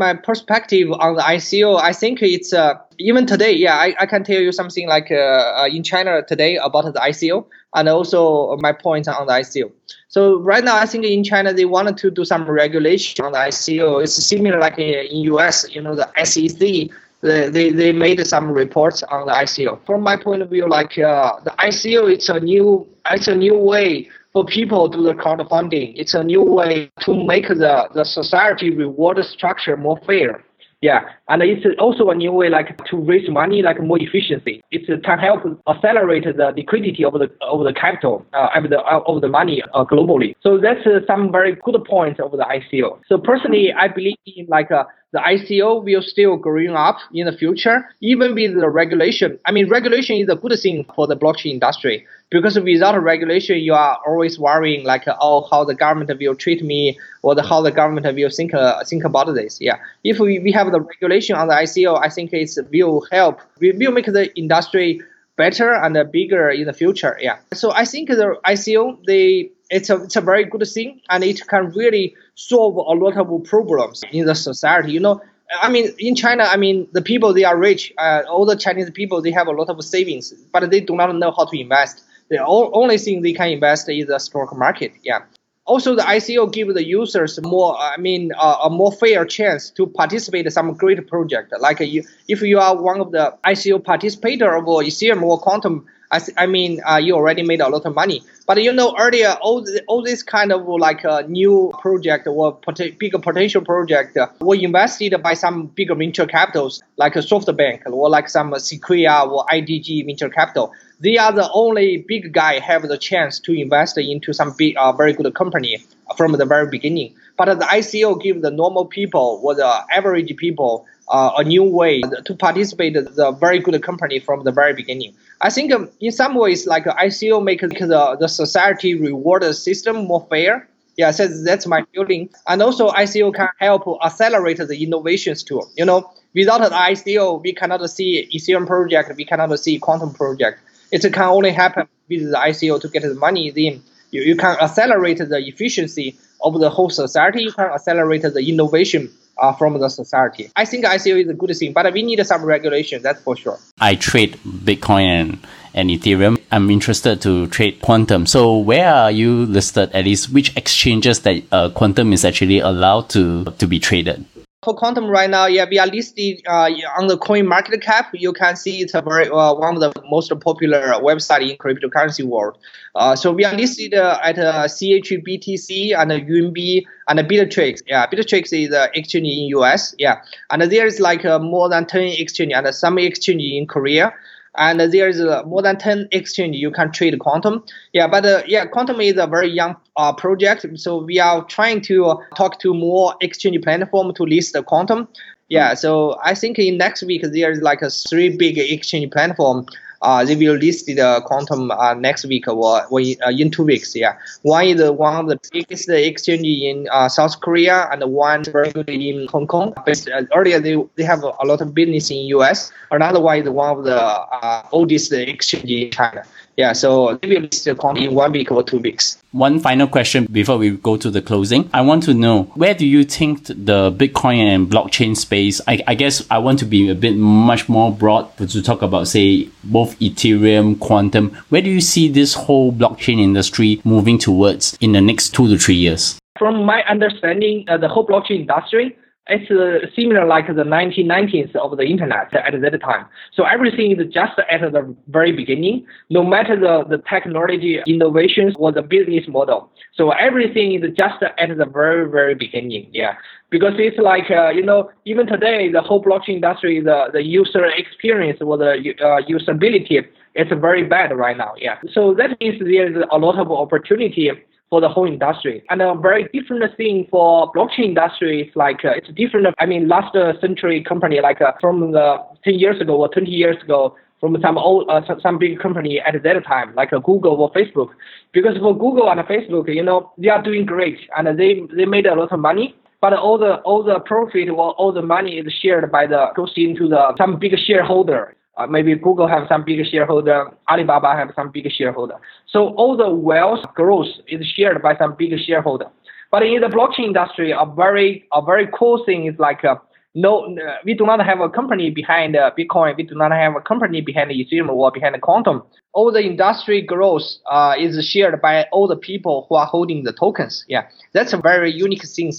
My 0.00 0.14
perspective 0.14 0.90
on 0.90 1.14
the 1.14 1.22
ICO, 1.22 1.78
I 1.80 1.92
think 1.92 2.22
it's 2.22 2.52
uh, 2.52 2.74
even 2.98 3.26
today. 3.26 3.52
Yeah, 3.52 3.76
I, 3.76 3.94
I 4.00 4.06
can 4.06 4.24
tell 4.24 4.40
you 4.40 4.50
something 4.50 4.88
like 4.88 5.12
uh, 5.12 5.60
uh, 5.60 5.68
in 5.70 5.84
China 5.84 6.22
today 6.26 6.56
about 6.56 6.92
the 6.92 6.98
ICO, 6.98 7.46
and 7.76 7.88
also 7.88 8.56
my 8.56 8.72
point 8.72 9.06
on 9.06 9.28
the 9.28 9.32
ICO. 9.34 9.70
So 10.08 10.40
right 10.40 10.64
now, 10.64 10.76
I 10.76 10.86
think 10.86 11.04
in 11.04 11.22
China 11.22 11.52
they 11.52 11.66
wanted 11.66 11.96
to 11.98 12.10
do 12.10 12.24
some 12.24 12.50
regulation 12.50 13.24
on 13.24 13.32
the 13.32 13.38
ICO. 13.38 14.02
It's 14.02 14.14
similar 14.14 14.58
like 14.58 14.78
in 14.78 15.16
US, 15.34 15.70
you 15.70 15.80
know, 15.80 15.94
the 15.94 16.08
SEC. 16.24 16.90
They, 17.22 17.68
they, 17.70 17.92
made 17.92 18.26
some 18.26 18.50
reports 18.50 19.02
on 19.02 19.26
the 19.26 19.32
ICO. 19.32 19.78
From 19.84 20.00
my 20.00 20.16
point 20.16 20.40
of 20.40 20.48
view, 20.48 20.66
like 20.66 20.98
uh, 20.98 21.38
the 21.44 21.50
ICO, 21.50 22.10
it's 22.10 22.30
a 22.30 22.40
new 22.40 22.88
it's 23.10 23.28
a 23.28 23.36
new 23.36 23.56
way 23.56 24.08
for 24.32 24.44
people 24.44 24.88
to 24.88 24.98
do 24.98 25.04
the 25.04 25.14
crowdfunding. 25.14 25.92
It's 25.96 26.14
a 26.14 26.22
new 26.22 26.42
way 26.42 26.90
to 27.00 27.24
make 27.24 27.48
the, 27.48 27.88
the 27.94 28.04
society 28.04 28.70
reward 28.70 29.24
structure 29.24 29.76
more 29.76 29.98
fair. 30.06 30.44
Yeah, 30.82 31.00
and 31.28 31.42
it's 31.42 31.66
also 31.78 32.08
a 32.08 32.14
new 32.14 32.32
way 32.32 32.48
like 32.48 32.82
to 32.86 32.96
raise 32.96 33.28
money 33.28 33.60
like 33.60 33.82
more 33.82 33.98
efficiency. 34.00 34.62
It 34.70 34.86
can 35.04 35.18
help 35.18 35.42
accelerate 35.68 36.24
the 36.24 36.54
liquidity 36.56 37.04
of 37.04 37.12
the 37.12 37.30
of 37.42 37.64
the 37.64 37.74
capital 37.74 38.24
uh, 38.32 38.48
of 38.54 38.70
the 38.70 38.80
uh, 38.80 39.00
of 39.06 39.20
the 39.20 39.28
money 39.28 39.62
uh, 39.74 39.84
globally. 39.84 40.34
So 40.40 40.56
that's 40.56 40.86
uh, 40.86 41.00
some 41.06 41.30
very 41.30 41.54
good 41.54 41.84
points 41.84 42.18
of 42.18 42.30
the 42.30 42.44
ICO. 42.44 42.98
So 43.06 43.18
personally, 43.18 43.74
I 43.78 43.88
believe 43.88 44.16
in 44.24 44.46
like 44.46 44.70
uh, 44.70 44.84
the 45.12 45.18
ICO 45.18 45.82
will 45.82 46.02
still 46.02 46.36
growing 46.36 46.70
up 46.70 46.98
in 47.12 47.26
the 47.26 47.32
future, 47.32 47.84
even 48.00 48.34
with 48.34 48.54
the 48.54 48.68
regulation. 48.68 49.38
I 49.44 49.50
mean, 49.50 49.68
regulation 49.68 50.16
is 50.16 50.28
a 50.28 50.36
good 50.36 50.56
thing 50.60 50.86
for 50.94 51.06
the 51.08 51.16
blockchain 51.16 51.54
industry 51.54 52.06
because 52.30 52.58
without 52.60 53.00
regulation, 53.02 53.58
you 53.58 53.74
are 53.74 53.98
always 54.06 54.38
worrying 54.38 54.84
like, 54.84 55.04
oh, 55.20 55.48
how 55.50 55.64
the 55.64 55.74
government 55.74 56.12
will 56.20 56.36
treat 56.36 56.62
me 56.62 56.96
or 57.22 57.34
the, 57.34 57.42
how 57.42 57.60
the 57.60 57.72
government 57.72 58.06
will 58.14 58.30
think 58.30 58.54
uh, 58.54 58.84
think 58.84 59.04
about 59.04 59.34
this. 59.34 59.60
Yeah, 59.60 59.78
if 60.04 60.20
we, 60.20 60.38
we 60.38 60.52
have 60.52 60.70
the 60.70 60.80
regulation 60.80 61.34
on 61.34 61.48
the 61.48 61.54
ICO, 61.54 62.00
I 62.00 62.08
think 62.08 62.32
it 62.32 62.50
will 62.72 63.04
help. 63.10 63.40
We 63.58 63.72
will 63.72 63.92
make 63.92 64.06
the 64.06 64.32
industry 64.38 65.00
better 65.36 65.72
and 65.72 66.12
bigger 66.12 66.50
in 66.50 66.66
the 66.66 66.72
future. 66.72 67.18
Yeah. 67.20 67.38
So 67.54 67.72
I 67.72 67.84
think 67.84 68.10
the 68.10 68.38
ICO 68.46 69.04
they 69.06 69.50
it's 69.70 69.88
a 69.88 70.02
it's 70.02 70.16
a 70.16 70.20
very 70.20 70.44
good 70.44 70.66
thing 70.66 71.00
and 71.08 71.24
it 71.24 71.46
can 71.48 71.70
really 71.70 72.14
solve 72.40 72.76
a 72.76 72.94
lot 73.04 73.16
of 73.16 73.44
problems 73.44 74.02
in 74.12 74.24
the 74.24 74.34
society. 74.34 74.92
You 74.92 75.00
know, 75.00 75.20
I 75.62 75.70
mean, 75.70 75.90
in 75.98 76.14
China, 76.14 76.44
I 76.44 76.56
mean, 76.56 76.88
the 76.92 77.02
people 77.02 77.34
they 77.34 77.44
are 77.44 77.56
rich. 77.56 77.92
Uh, 77.98 78.22
all 78.28 78.46
the 78.46 78.56
Chinese 78.56 78.90
people 78.90 79.20
they 79.20 79.30
have 79.32 79.46
a 79.46 79.52
lot 79.52 79.68
of 79.68 79.82
savings, 79.84 80.32
but 80.52 80.70
they 80.70 80.80
do 80.80 80.96
not 80.96 81.14
know 81.14 81.32
how 81.36 81.44
to 81.44 81.60
invest. 81.60 82.02
The 82.30 82.44
only 82.44 82.96
thing 82.96 83.22
they 83.22 83.32
can 83.32 83.48
invest 83.48 83.88
is 83.88 84.06
the 84.06 84.18
stock 84.18 84.56
market. 84.56 84.92
Yeah. 85.02 85.22
Also, 85.66 85.94
the 85.94 86.02
ICO 86.02 86.50
give 86.50 86.72
the 86.74 86.84
users 86.84 87.40
more, 87.42 87.76
I 87.78 87.96
mean, 87.96 88.32
uh, 88.36 88.58
a 88.64 88.70
more 88.70 88.90
fair 88.90 89.24
chance 89.24 89.70
to 89.70 89.86
participate 89.86 90.46
in 90.46 90.50
some 90.50 90.72
great 90.74 91.06
project. 91.06 91.52
Like 91.60 91.80
you, 91.80 92.02
if 92.26 92.40
you 92.40 92.58
are 92.58 92.80
one 92.80 93.00
of 93.00 93.12
the 93.12 93.36
ICO 93.44 93.84
participator 93.84 94.56
of 94.56 94.64
Ethereum 94.64 95.22
or 95.22 95.40
Qtum 95.40 95.84
I, 96.10 96.20
I 96.36 96.46
mean, 96.46 96.80
uh, 96.84 96.96
you 96.96 97.14
already 97.14 97.42
made 97.42 97.60
a 97.60 97.68
lot 97.68 97.86
of 97.86 97.94
money. 97.94 98.22
But 98.46 98.62
you 98.62 98.72
know, 98.72 98.96
earlier, 98.98 99.36
all, 99.40 99.62
the, 99.62 99.82
all 99.86 100.02
this 100.02 100.22
kind 100.22 100.50
of 100.50 100.66
like 100.66 101.04
a 101.04 101.12
uh, 101.12 101.20
new 101.22 101.72
project 101.80 102.26
or 102.26 102.52
pot- 102.52 102.80
bigger 102.98 103.18
potential 103.18 103.62
project 103.62 104.16
uh, 104.16 104.26
were 104.40 104.56
invested 104.56 105.14
by 105.22 105.34
some 105.34 105.66
bigger 105.66 105.94
venture 105.94 106.26
capitals 106.26 106.82
like 106.96 107.14
SoftBank 107.14 107.86
or 107.86 108.10
like 108.10 108.28
some 108.28 108.58
Sequoia 108.58 109.28
or 109.28 109.46
IDG 109.46 110.04
venture 110.04 110.28
capital. 110.28 110.72
They 110.98 111.16
are 111.16 111.32
the 111.32 111.48
only 111.52 112.04
big 112.08 112.32
guy 112.32 112.58
have 112.58 112.82
the 112.82 112.98
chance 112.98 113.38
to 113.40 113.52
invest 113.52 113.96
into 113.96 114.32
some 114.32 114.54
big, 114.58 114.76
uh, 114.76 114.92
very 114.92 115.12
good 115.12 115.32
company 115.34 115.78
from 116.16 116.32
the 116.32 116.44
very 116.44 116.68
beginning. 116.68 117.14
But 117.36 117.58
the 117.58 117.64
ICO 117.66 118.20
give 118.20 118.42
the 118.42 118.50
normal 118.50 118.84
people 118.84 119.40
or 119.42 119.54
the 119.54 119.84
average 119.92 120.36
people 120.36 120.86
uh, 121.08 121.32
a 121.38 121.44
new 121.44 121.64
way 121.64 122.02
to 122.24 122.34
participate 122.34 122.94
the 122.94 123.32
very 123.32 123.58
good 123.58 123.82
company 123.82 124.20
from 124.20 124.44
the 124.44 124.52
very 124.52 124.74
beginning. 124.74 125.14
I 125.40 125.50
think 125.50 125.72
um, 125.72 125.88
in 126.00 126.12
some 126.12 126.34
ways, 126.34 126.66
like 126.66 126.84
ICO 126.84 127.42
make 127.42 127.60
the, 127.60 128.16
the 128.20 128.28
society 128.28 128.94
reward 128.94 129.42
system 129.54 130.06
more 130.06 130.26
fair. 130.28 130.68
Yeah, 130.96 131.12
so 131.12 131.28
that's 131.28 131.66
my 131.66 131.84
feeling. 131.94 132.28
And 132.46 132.60
also 132.60 132.90
ICO 132.90 133.34
can 133.34 133.48
help 133.58 133.84
accelerate 134.04 134.58
the 134.58 134.82
innovations 134.82 135.42
too. 135.42 135.62
You 135.76 135.86
know, 135.86 136.10
without 136.34 136.60
an 136.60 136.72
ICO, 136.72 137.42
we 137.42 137.54
cannot 137.54 137.88
see 137.88 138.28
Ethereum 138.34 138.66
project, 138.66 139.16
we 139.16 139.24
cannot 139.24 139.58
see 139.58 139.80
Qtum 139.80 140.14
project. 140.14 140.60
It 140.92 141.00
can 141.12 141.22
only 141.22 141.52
happen 141.52 141.86
with 142.08 142.30
the 142.30 142.36
ICO 142.36 142.80
to 142.80 142.88
get 142.88 143.02
the 143.02 143.14
money. 143.14 143.48
in. 143.48 143.82
you, 144.10 144.22
you 144.22 144.36
can 144.36 144.58
accelerate 144.60 145.18
the 145.18 145.38
efficiency 145.38 146.18
of 146.42 146.58
the 146.58 146.68
whole 146.68 146.90
society. 146.90 147.44
You 147.44 147.52
can 147.52 147.66
accelerate 147.66 148.22
the 148.22 148.46
innovation 148.46 149.10
uh, 149.40 149.52
from 149.54 149.78
the 149.78 149.88
society. 149.88 150.50
I 150.54 150.64
think 150.64 150.84
ICO 150.84 151.22
is 151.22 151.28
a 151.28 151.34
good 151.34 151.56
thing, 151.56 151.72
but 151.72 151.92
we 151.92 152.02
need 152.02 152.24
some 152.26 152.44
regulation, 152.44 153.02
that's 153.02 153.22
for 153.22 153.36
sure. 153.36 153.58
I 153.80 153.94
trade 153.94 154.38
Bitcoin 154.44 155.06
and, 155.06 155.46
and 155.74 155.90
Ethereum. 155.90 156.40
I'm 156.52 156.70
interested 156.70 157.20
to 157.22 157.46
trade 157.48 157.80
Qtum. 157.80 158.28
So 158.28 158.58
where 158.58 158.92
are 158.92 159.10
you 159.10 159.46
listed, 159.46 159.90
at 159.92 160.04
least 160.04 160.30
which 160.32 160.56
exchanges 160.56 161.20
that 161.20 161.42
uh, 161.50 161.70
Qtum 161.70 162.12
is 162.12 162.24
actually 162.24 162.60
allowed 162.60 163.08
to, 163.10 163.44
to 163.44 163.66
be 163.66 163.78
traded? 163.78 164.24
For 164.62 164.76
Qtum 164.76 165.08
right 165.08 165.30
now, 165.30 165.46
yeah, 165.46 165.64
we 165.66 165.78
are 165.78 165.86
listed 165.86 166.42
uh, 166.46 166.68
on 166.98 167.06
the 167.06 167.16
Coin 167.16 167.46
Market 167.46 167.80
Cap. 167.80 168.10
You 168.12 168.34
can 168.34 168.56
see 168.56 168.82
it's 168.82 168.92
a 168.92 169.00
very 169.00 169.26
uh, 169.26 169.54
one 169.54 169.74
of 169.74 169.80
the 169.80 170.02
most 170.10 170.30
popular 170.40 170.82
website 171.00 171.50
in 171.50 171.56
cryptocurrency 171.56 172.24
world. 172.24 172.58
Uh, 172.94 173.16
so 173.16 173.32
we 173.32 173.42
are 173.46 173.54
listed 173.54 173.94
uh, 173.94 174.18
at 174.22 174.38
uh, 174.38 174.64
CHBTC 174.64 175.96
and 175.96 176.10
Yunbi 176.10 176.84
and 177.08 177.18
Bittrex. 177.20 177.80
Yeah, 177.86 178.06
Bittrex 178.08 178.52
is 178.52 178.68
the 178.68 178.90
exchange 178.92 179.28
in 179.28 179.46
US. 179.60 179.94
Yeah, 179.96 180.20
and 180.50 180.60
there 180.60 180.84
is 180.84 181.00
like 181.00 181.24
uh, 181.24 181.38
more 181.38 181.70
than 181.70 181.86
10 181.86 182.16
exchange 182.18 182.52
and 182.52 182.74
some 182.74 182.98
exchange 182.98 183.42
in 183.42 183.66
Korea 183.66 184.12
and 184.56 184.80
there 184.80 185.08
is 185.08 185.20
uh, 185.20 185.42
more 185.46 185.62
than 185.62 185.76
10 185.76 186.08
exchange 186.12 186.56
you 186.56 186.70
can 186.70 186.90
trade 186.92 187.18
Qtum. 187.18 187.66
Yeah 187.92 188.06
but 188.06 188.24
uh, 188.26 188.42
yeah 188.46 188.66
Qtum 188.66 189.04
is 189.04 189.16
a 189.16 189.26
very 189.26 189.48
young 189.50 189.76
uh, 189.96 190.12
project. 190.12 190.66
So 190.76 191.02
we 191.02 191.18
are 191.20 191.44
trying 191.44 191.80
to 191.82 192.06
uh, 192.06 192.16
talk 192.36 192.58
to 192.60 192.74
more 192.74 193.14
exchange 193.20 193.62
platform 193.62 194.14
to 194.14 194.22
list 194.24 194.52
the 194.52 194.62
Qtum. 194.62 195.08
Yeah 195.48 195.74
so 195.74 196.16
i 196.22 196.34
think 196.34 196.58
in 196.58 196.76
next 196.76 197.02
week 197.02 197.22
there 197.22 197.50
is 197.50 197.60
like 197.60 197.82
a 197.82 197.90
three 197.90 198.28
big 198.36 198.56
exchange 198.56 199.10
platform 199.10 199.66
uh, 200.02 200.24
they 200.24 200.36
will 200.36 200.54
list 200.54 200.86
the 200.86 201.22
Qtum 201.28 201.70
uh, 201.76 201.94
next 201.94 202.24
week 202.24 202.48
or, 202.48 202.86
or 202.86 203.00
in, 203.00 203.16
uh, 203.24 203.30
in 203.30 203.50
two 203.50 203.64
weeks. 203.64 203.94
Yeah, 203.94 204.16
one 204.42 204.66
is 204.66 204.90
one 204.90 205.16
of 205.16 205.28
the 205.28 205.38
biggest 205.52 205.88
exchange 205.88 206.46
in 206.46 206.88
uh, 206.90 207.08
South 207.08 207.40
Korea, 207.40 207.88
and 207.92 208.02
one 208.12 208.44
very 208.44 208.70
good 208.70 208.88
in 208.88 209.26
Hong 209.28 209.46
Kong. 209.46 209.72
But 209.84 210.06
uh, 210.08 210.22
earlier 210.34 210.60
they, 210.60 210.76
they 210.96 211.04
have 211.04 211.22
a 211.22 211.44
lot 211.44 211.60
of 211.60 211.74
business 211.74 212.10
in 212.10 212.18
US. 212.38 212.72
Another 212.90 213.20
one 213.20 213.38
is 213.38 213.48
one 213.48 213.78
of 213.78 213.84
the 213.84 214.00
uh, 214.00 214.66
oldest 214.72 215.12
exchange 215.12 215.70
in 215.70 215.90
China. 215.90 216.24
Yeah, 216.60 216.74
so 216.74 217.14
they 217.22 217.28
will 217.28 217.40
list 217.40 217.64
the 217.64 217.74
Qtum 217.74 217.96
in 217.96 218.14
one 218.14 218.32
week 218.32 218.52
or 218.52 218.62
two 218.62 218.80
weeks. 218.80 219.16
One 219.32 219.60
final 219.60 219.86
question 219.86 220.26
before 220.30 220.58
we 220.58 220.68
go 220.72 220.98
to 220.98 221.10
the 221.10 221.22
closing. 221.22 221.70
I 221.72 221.80
want 221.80 222.02
to 222.02 222.12
know 222.12 222.42
where 222.54 222.74
do 222.74 222.86
you 222.86 223.02
think 223.02 223.46
the 223.46 223.90
Bitcoin 223.90 224.40
and 224.54 224.68
blockchain 224.68 225.16
space? 225.16 225.62
I, 225.66 225.82
I 225.86 225.94
guess 225.94 226.26
I 226.30 226.36
want 226.36 226.58
to 226.58 226.66
be 226.66 226.90
a 226.90 226.94
bit 226.94 227.16
much 227.16 227.70
more 227.70 227.90
broad 227.90 228.36
to 228.36 228.62
talk 228.62 228.82
about, 228.82 229.08
say, 229.08 229.48
both 229.64 229.98
Ethereum, 230.00 230.74
Qtum. 230.74 231.34
Where 231.48 231.62
do 231.62 231.70
you 231.70 231.80
see 231.80 232.10
this 232.10 232.34
whole 232.34 232.74
blockchain 232.74 233.18
industry 233.18 233.80
moving 233.82 234.18
towards 234.18 234.76
in 234.82 234.92
the 234.92 235.00
next 235.00 235.30
two 235.30 235.48
to 235.48 235.56
three 235.56 235.76
years? 235.76 236.18
From 236.38 236.66
my 236.66 236.82
understanding, 236.82 237.64
uh, 237.68 237.78
the 237.78 237.88
whole 237.88 238.06
blockchain 238.06 238.40
industry 238.40 238.98
it's 239.26 239.50
uh, 239.50 239.86
similar 239.94 240.26
like 240.26 240.46
the 240.48 240.64
1990s 240.64 241.54
of 241.54 241.76
the 241.76 241.84
internet 241.84 242.34
at 242.34 242.60
that 242.60 242.80
time. 242.80 243.06
So 243.34 243.44
everything 243.44 243.92
is 243.92 244.12
just 244.12 244.32
at 244.50 244.60
the 244.60 244.94
very 245.08 245.32
beginning, 245.32 245.86
no 246.08 246.24
matter 246.24 246.58
the, 246.58 246.84
the 246.88 247.02
technology 247.08 247.78
innovations 247.86 248.54
or 248.58 248.72
the 248.72 248.82
business 248.82 249.24
model. 249.28 249.70
So 249.94 250.10
everything 250.10 250.72
is 250.74 250.90
just 250.96 251.22
at 251.22 251.56
the 251.56 251.64
very, 251.66 252.10
very 252.10 252.34
beginning. 252.34 252.88
Yeah. 252.92 253.14
Because 253.50 253.74
it's 253.78 253.98
like, 253.98 254.30
uh, 254.30 254.50
you 254.50 254.64
know, 254.64 254.90
even 255.04 255.26
today, 255.26 255.70
the 255.70 255.82
whole 255.82 256.02
blockchain 256.02 256.36
industry, 256.36 256.80
the, 256.80 257.08
the 257.12 257.22
user 257.22 257.66
experience 257.66 258.38
or 258.40 258.56
the 258.56 258.94
uh, 259.00 259.20
usability, 259.28 260.06
it's 260.34 260.50
very 260.60 260.84
bad 260.84 261.16
right 261.16 261.36
now. 261.36 261.54
Yeah. 261.58 261.76
So 261.92 262.14
that 262.14 262.40
means 262.40 262.60
there's 262.60 263.04
a 263.10 263.18
lot 263.18 263.38
of 263.38 263.50
opportunity 263.50 264.30
for 264.70 264.80
the 264.80 264.88
whole 264.88 265.06
industry. 265.06 265.62
And 265.68 265.82
a 265.82 265.94
very 265.94 266.28
different 266.32 266.64
thing 266.76 267.06
for 267.10 267.52
blockchain 267.52 267.86
industry 267.90 268.42
is 268.42 268.56
like 268.56 268.84
uh, 268.84 268.92
it's 268.94 269.08
different. 269.08 269.48
I 269.58 269.66
mean, 269.66 269.88
last 269.88 270.16
century 270.40 270.82
company 270.82 271.20
like 271.20 271.42
uh, 271.42 271.52
from 271.60 271.92
the 271.92 272.18
10 272.44 272.54
years 272.54 272.80
ago 272.80 272.96
or 272.96 273.08
20 273.08 273.28
years 273.28 273.56
ago 273.62 273.96
from 274.20 274.36
some 274.42 274.58
old 274.58 274.88
uh, 274.88 275.00
some 275.22 275.38
big 275.38 275.58
company 275.58 276.00
at 276.00 276.22
that 276.22 276.44
time 276.46 276.74
like 276.74 276.92
uh, 276.92 276.98
Google 276.98 277.34
or 277.34 277.52
Facebook. 277.52 277.88
Because 278.32 278.56
for 278.58 278.72
Google 278.72 279.10
and 279.10 279.20
Facebook, 279.20 279.74
you 279.74 279.82
know, 279.82 280.12
they 280.16 280.28
are 280.28 280.42
doing 280.42 280.64
great 280.64 280.98
and 281.16 281.26
they 281.38 281.60
they 281.76 281.84
made 281.84 282.06
a 282.06 282.14
lot 282.14 282.32
of 282.32 282.38
money. 282.38 282.76
But 283.00 283.14
all 283.14 283.38
the 283.38 283.56
all 283.62 283.82
the 283.82 283.98
profit 284.00 284.48
or 284.50 284.72
all 284.72 284.92
the 284.92 285.02
money 285.02 285.38
is 285.38 285.52
shared 285.60 285.90
by 285.90 286.06
the 286.06 286.26
goes 286.36 286.52
into 286.56 286.86
the 286.88 287.14
some 287.18 287.38
big 287.40 287.58
shareholder. 287.66 288.36
Uh, 288.60 288.66
maybe 288.66 288.94
Google 288.94 289.26
have 289.26 289.46
some 289.48 289.64
big 289.64 289.84
shareholder, 289.90 290.50
Alibaba 290.68 291.14
have 291.16 291.32
some 291.34 291.50
big 291.50 291.70
shareholder. 291.72 292.16
So 292.46 292.74
all 292.74 292.96
the 292.96 293.08
wealth 293.08 293.64
growth 293.74 294.08
is 294.28 294.46
shared 294.46 294.82
by 294.82 294.96
some 294.98 295.14
big 295.16 295.32
shareholder. 295.46 295.86
But 296.30 296.42
in 296.42 296.60
the 296.60 296.66
blockchain 296.66 297.06
industry, 297.06 297.52
a 297.52 297.64
very 297.64 298.24
a 298.32 298.42
very 298.42 298.68
cool 298.78 299.02
thing 299.04 299.26
is 299.26 299.38
like 299.38 299.64
uh, 299.64 299.76
no, 300.14 300.54
we 300.84 300.94
do 300.94 301.06
not 301.06 301.24
have 301.24 301.40
a 301.40 301.48
company 301.48 301.90
behind 301.90 302.36
uh, 302.36 302.50
Bitcoin. 302.58 302.96
We 302.96 303.04
do 303.04 303.14
not 303.14 303.30
have 303.32 303.54
a 303.56 303.60
company 303.60 304.00
behind 304.00 304.30
Ethereum 304.30 304.68
or 304.68 304.90
behind 304.90 305.14
Qtum. 305.22 305.64
All 305.92 306.12
the 306.12 306.20
industry 306.20 306.82
growth 306.82 307.22
uh, 307.50 307.74
is 307.78 308.04
shared 308.04 308.42
by 308.42 308.64
all 308.72 308.88
the 308.88 308.96
people 308.96 309.46
who 309.48 309.54
are 309.54 309.66
holding 309.66 310.02
the 310.02 310.12
tokens. 310.12 310.64
Yeah, 310.68 310.86
that's 311.12 311.32
a 311.32 311.38
very 311.38 311.72
unique 311.72 312.06
thing 312.06 312.32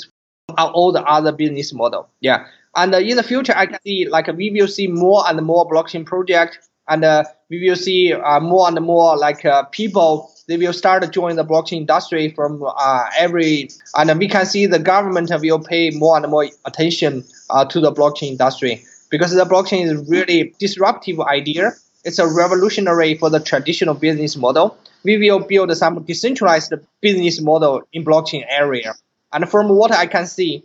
from 0.47 0.71
all 0.73 0.91
the 0.91 1.03
other 1.03 1.31
business 1.31 1.73
model. 1.73 2.09
Yeah, 2.19 2.45
and 2.75 2.93
uh, 2.93 2.99
in 2.99 3.17
the 3.17 3.23
future, 3.23 3.53
I 3.55 3.65
can 3.65 3.79
see 3.83 4.07
like 4.07 4.27
we 4.27 4.51
will 4.51 4.67
see 4.67 4.87
more 4.87 5.23
and 5.27 5.41
more 5.45 5.69
blockchain 5.69 6.05
project, 6.05 6.59
and 6.87 7.03
uh, 7.03 7.23
we 7.49 7.67
will 7.67 7.75
see 7.75 8.13
uh, 8.13 8.39
more 8.39 8.67
and 8.67 8.79
more 8.85 9.17
like 9.17 9.45
people 9.71 10.31
they 10.51 10.57
will 10.57 10.73
start 10.73 11.01
to 11.01 11.07
join 11.07 11.37
the 11.37 11.45
blockchain 11.45 11.77
industry 11.77 12.29
from 12.31 12.61
uh, 12.63 13.09
every, 13.17 13.69
and 13.95 14.19
we 14.19 14.27
can 14.27 14.45
see 14.45 14.65
the 14.65 14.79
government 14.79 15.31
will 15.41 15.59
pay 15.59 15.91
more 15.91 16.17
and 16.17 16.29
more 16.29 16.45
attention 16.65 17.23
uh, 17.49 17.63
to 17.63 17.79
the 17.79 17.91
blockchain 17.91 18.31
industry 18.31 18.83
because 19.09 19.31
the 19.33 19.45
blockchain 19.45 19.85
is 19.85 20.09
really 20.09 20.53
disruptive 20.59 21.21
idea. 21.21 21.71
It's 22.03 22.19
a 22.19 22.27
revolutionary 22.27 23.15
for 23.15 23.29
the 23.29 23.39
traditional 23.39 23.93
business 23.93 24.35
model. 24.35 24.77
We 25.03 25.17
will 25.17 25.39
build 25.39 25.75
some 25.77 26.03
decentralized 26.03 26.73
business 26.99 27.39
model 27.39 27.83
in 27.93 28.03
blockchain 28.03 28.43
area. 28.49 28.93
And 29.31 29.49
from 29.49 29.69
what 29.69 29.91
I 29.91 30.05
can 30.05 30.27
see, 30.27 30.63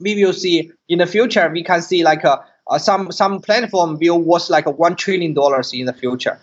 we 0.00 0.22
will 0.22 0.32
see 0.32 0.70
in 0.88 0.98
the 0.98 1.06
future, 1.06 1.48
we 1.50 1.62
can 1.62 1.82
see 1.82 2.04
like 2.04 2.24
a, 2.24 2.44
uh, 2.68 2.78
some 2.78 3.12
some 3.12 3.40
platform 3.40 3.96
will 4.00 4.20
worth 4.20 4.50
like 4.50 4.66
uh, 4.66 4.72
one 4.72 4.96
trillion 4.96 5.34
dollars 5.34 5.72
in 5.72 5.86
the 5.86 5.92
future. 5.92 6.38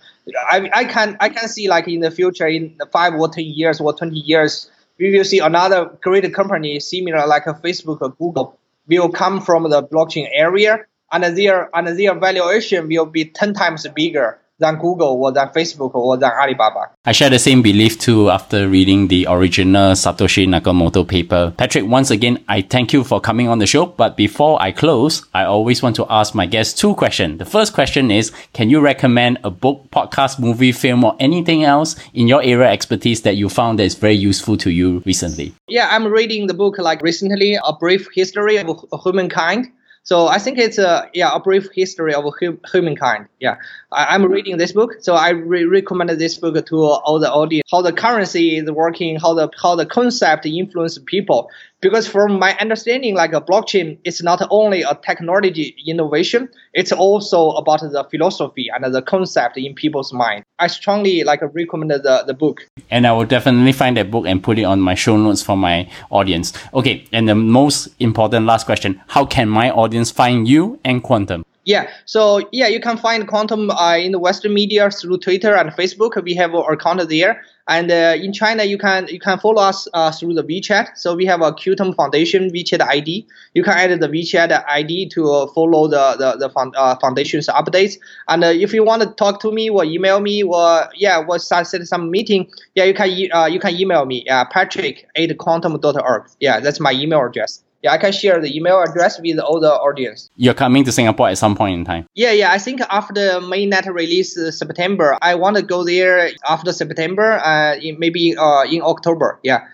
I, 0.49 0.69
I 0.73 0.85
can 0.85 1.17
I 1.19 1.29
can 1.29 1.49
see 1.49 1.67
like 1.67 1.87
in 1.87 1.99
the 1.99 2.11
future 2.11 2.47
in 2.47 2.77
five 2.91 3.13
or 3.13 3.27
ten 3.27 3.45
years 3.45 3.81
or 3.81 3.93
twenty 3.93 4.19
years 4.19 4.71
we 4.99 5.11
will 5.11 5.25
see 5.25 5.39
another 5.39 5.91
great 6.01 6.33
company 6.33 6.79
similar 6.79 7.27
like 7.27 7.45
a 7.45 7.53
Facebook 7.53 8.01
or 8.01 8.11
Google 8.11 8.57
will 8.87 9.09
come 9.09 9.41
from 9.41 9.69
the 9.69 9.83
blockchain 9.83 10.29
area 10.33 10.79
and 11.11 11.37
their 11.37 11.69
and 11.75 11.99
their 11.99 12.17
valuation 12.17 12.87
will 12.87 13.05
be 13.05 13.25
ten 13.25 13.53
times 13.53 13.85
bigger 13.89 14.39
than 14.59 14.77
Google 14.77 15.21
or 15.21 15.31
than 15.31 15.49
Facebook 15.49 15.93
or 15.95 16.17
than 16.17 16.31
Alibaba. 16.31 16.91
I 17.05 17.11
share 17.11 17.29
the 17.29 17.39
same 17.39 17.61
belief 17.61 17.99
too 17.99 18.29
after 18.29 18.67
reading 18.69 19.07
the 19.07 19.27
original 19.29 19.93
Satoshi 19.93 20.47
Nakamoto 20.47 21.07
paper. 21.07 21.53
Patrick, 21.57 21.85
once 21.85 22.11
again, 22.11 22.43
I 22.47 22.61
thank 22.61 22.93
you 22.93 23.03
for 23.03 23.19
coming 23.19 23.47
on 23.47 23.59
the 23.59 23.67
show. 23.67 23.85
But 23.85 24.15
before 24.15 24.61
I 24.61 24.71
close, 24.71 25.25
I 25.33 25.43
always 25.43 25.81
want 25.81 25.95
to 25.97 26.05
ask 26.09 26.35
my 26.35 26.45
guests 26.45 26.79
two 26.79 26.95
questions. 26.95 27.39
The 27.39 27.45
first 27.45 27.73
question 27.73 28.11
is, 28.11 28.31
can 28.53 28.69
you 28.69 28.79
recommend 28.79 29.39
a 29.43 29.49
book, 29.49 29.87
podcast, 29.91 30.39
movie, 30.39 30.71
film, 30.71 31.03
or 31.03 31.15
anything 31.19 31.63
else 31.63 31.95
in 32.13 32.27
your 32.27 32.41
area 32.43 32.69
expertise 32.69 33.23
that 33.23 33.35
you 33.35 33.49
found 33.49 33.79
that 33.79 33.83
is 33.83 33.95
very 33.95 34.15
useful 34.15 34.57
to 34.57 34.69
you 34.69 35.01
recently? 35.05 35.53
Yeah, 35.67 35.89
I'm 35.91 36.07
reading 36.07 36.47
the 36.47 36.53
book 36.53 36.77
like 36.77 37.01
recently, 37.01 37.55
A 37.55 37.73
Brief 37.73 38.07
History 38.13 38.57
of 38.57 38.85
Humankind 39.03 39.71
so 40.03 40.27
I 40.27 40.37
think 40.37 40.57
it's 40.57 40.77
a 40.77 41.09
yeah 41.13 41.33
a 41.33 41.39
brief 41.39 41.69
history 41.73 42.13
of 42.13 42.25
humankind. 42.71 43.27
Yeah, 43.39 43.55
I, 43.91 44.15
am 44.15 44.25
reading 44.25 44.57
this 44.57 44.73
book, 44.73 44.95
so 44.99 45.15
I 45.15 45.29
re- 45.29 45.63
recommend 45.63 46.09
this 46.09 46.37
book 46.37 46.65
to 46.65 46.83
all 46.83 47.19
the 47.19 47.31
audience. 47.31 47.67
How 47.71 47.81
the 47.81 47.93
currency 47.93 48.57
is 48.57 48.69
working, 48.69 49.17
how 49.17 49.33
the 49.33 49.49
how 49.61 49.75
the 49.75 49.85
concept 49.85 50.45
influence 50.45 50.99
people 51.05 51.49
because 51.83 52.07
from 52.07 52.39
my 52.39 52.55
understanding, 52.59 53.13
like 53.13 53.33
a 53.33 53.41
blockchain, 53.41 53.99
it's 54.05 54.23
not 54.23 54.41
only 54.49 54.81
a 54.83 54.95
technology 55.05 55.75
innovation, 55.85 56.49
it's 56.73 56.93
also 56.93 57.49
about 57.51 57.81
the 57.81 58.07
philosophy 58.09 58.69
and 58.73 58.91
the 58.93 59.01
concept 59.01 59.57
in 59.57 59.75
people's 59.75 60.13
mind. 60.13 60.45
I 60.59 60.67
strongly 60.67 61.23
like 61.23 61.41
recommend 61.53 61.91
the, 61.91 62.23
the 62.25 62.33
book. 62.33 62.65
And 62.89 63.05
I 63.05 63.11
will 63.11 63.25
definitely 63.25 63.73
find 63.73 63.97
that 63.97 64.09
book 64.09 64.25
and 64.25 64.41
put 64.41 64.57
it 64.57 64.63
on 64.63 64.79
my 64.79 64.95
show 64.95 65.17
notes 65.17 65.43
for 65.43 65.57
my 65.57 65.91
audience. 66.09 66.53
Okay, 66.73 67.05
and 67.11 67.27
the 67.27 67.35
most 67.35 67.89
important 67.99 68.45
last 68.45 68.65
question, 68.65 69.01
how 69.07 69.25
can 69.25 69.49
my 69.49 69.69
audience 69.69 70.09
find 70.09 70.47
you 70.47 70.79
and 70.85 71.03
Qtum? 71.03 71.43
Yeah, 71.65 71.89
so 72.05 72.41
yeah, 72.51 72.67
you 72.67 72.81
can 72.81 72.97
find 72.97 73.25
Qtum 73.25 73.69
uh, 73.71 73.97
in 73.97 74.11
the 74.11 74.19
Western 74.19 74.53
media 74.53 74.89
through 74.91 75.19
Twitter 75.19 75.55
and 75.55 75.69
Facebook. 75.71 76.21
We 76.21 76.33
have 76.35 76.53
our 76.53 76.73
account 76.73 77.07
there. 77.07 77.41
And 77.69 77.89
uh, 77.89 78.17
in 78.21 78.33
China, 78.33 78.65
you 78.65 78.77
can 78.77 79.07
you 79.07 79.19
can 79.19 79.39
follow 79.39 79.61
us 79.61 79.87
uh, 79.93 80.11
through 80.11 80.33
the 80.33 80.43
WeChat. 80.43 80.97
So 80.97 81.15
we 81.15 81.25
have 81.25 81.41
a 81.41 81.53
Qtum 81.53 81.95
Foundation 81.95 82.49
WeChat 82.49 82.81
ID. 82.81 83.25
You 83.53 83.63
can 83.63 83.77
add 83.77 83.97
the 84.01 84.09
WeChat 84.09 84.65
ID 84.67 85.07
to 85.09 85.31
uh, 85.31 85.47
follow 85.47 85.87
the 85.87 86.17
the, 86.19 86.37
the 86.37 86.49
fund, 86.49 86.73
uh, 86.75 86.97
foundation's 86.99 87.47
updates. 87.47 87.97
And 88.27 88.43
uh, 88.43 88.47
if 88.47 88.73
you 88.73 88.83
want 88.83 89.03
to 89.03 89.09
talk 89.11 89.39
to 89.41 89.51
me 89.51 89.69
or 89.69 89.85
email 89.85 90.19
me 90.19 90.43
or 90.43 90.89
yeah, 90.95 91.23
or 91.25 91.39
set 91.39 91.67
some 91.67 92.11
meeting, 92.11 92.51
yeah, 92.75 92.83
you 92.83 92.93
can 92.93 93.09
you 93.09 93.59
can 93.61 93.79
email 93.79 94.05
me. 94.05 94.23
Yeah, 94.25 94.43
Patrick 94.43 95.07
at 95.15 95.29
qtum.org. 95.29 96.23
Yeah, 96.41 96.59
that's 96.59 96.81
my 96.81 96.91
email 96.91 97.25
address 97.25 97.63
yeah, 97.83 97.91
I 97.91 97.97
can 97.97 98.13
share 98.13 98.39
the 98.39 98.55
email 98.55 98.81
address 98.81 99.19
with 99.19 99.39
all 99.39 99.59
the 99.59 99.71
audience. 99.71 100.31
You're 100.37 100.53
coming 100.53 100.85
to 100.85 100.91
Singapore 100.91 101.27
at 101.27 101.37
some 101.37 101.53
point 101.55 101.75
in 101.75 101.85
time. 101.85 102.07
Yeah, 102.15 102.31
yeah. 102.31 102.51
I 102.51 102.57
think 102.57 102.79
after 102.89 103.13
the 103.13 103.39
mainnet 103.41 103.93
release 103.93 104.37
uh, 104.37 104.51
September, 104.51 105.17
I 105.21 105.35
want 105.35 105.57
to 105.57 105.61
go 105.61 105.83
there 105.83 106.29
after 106.47 106.71
September, 106.71 107.33
uh, 107.43 107.75
in, 107.75 107.99
maybe 107.99 108.37
uh, 108.37 108.63
in 108.63 108.81
October. 108.81 109.39
Yeah. 109.43 109.67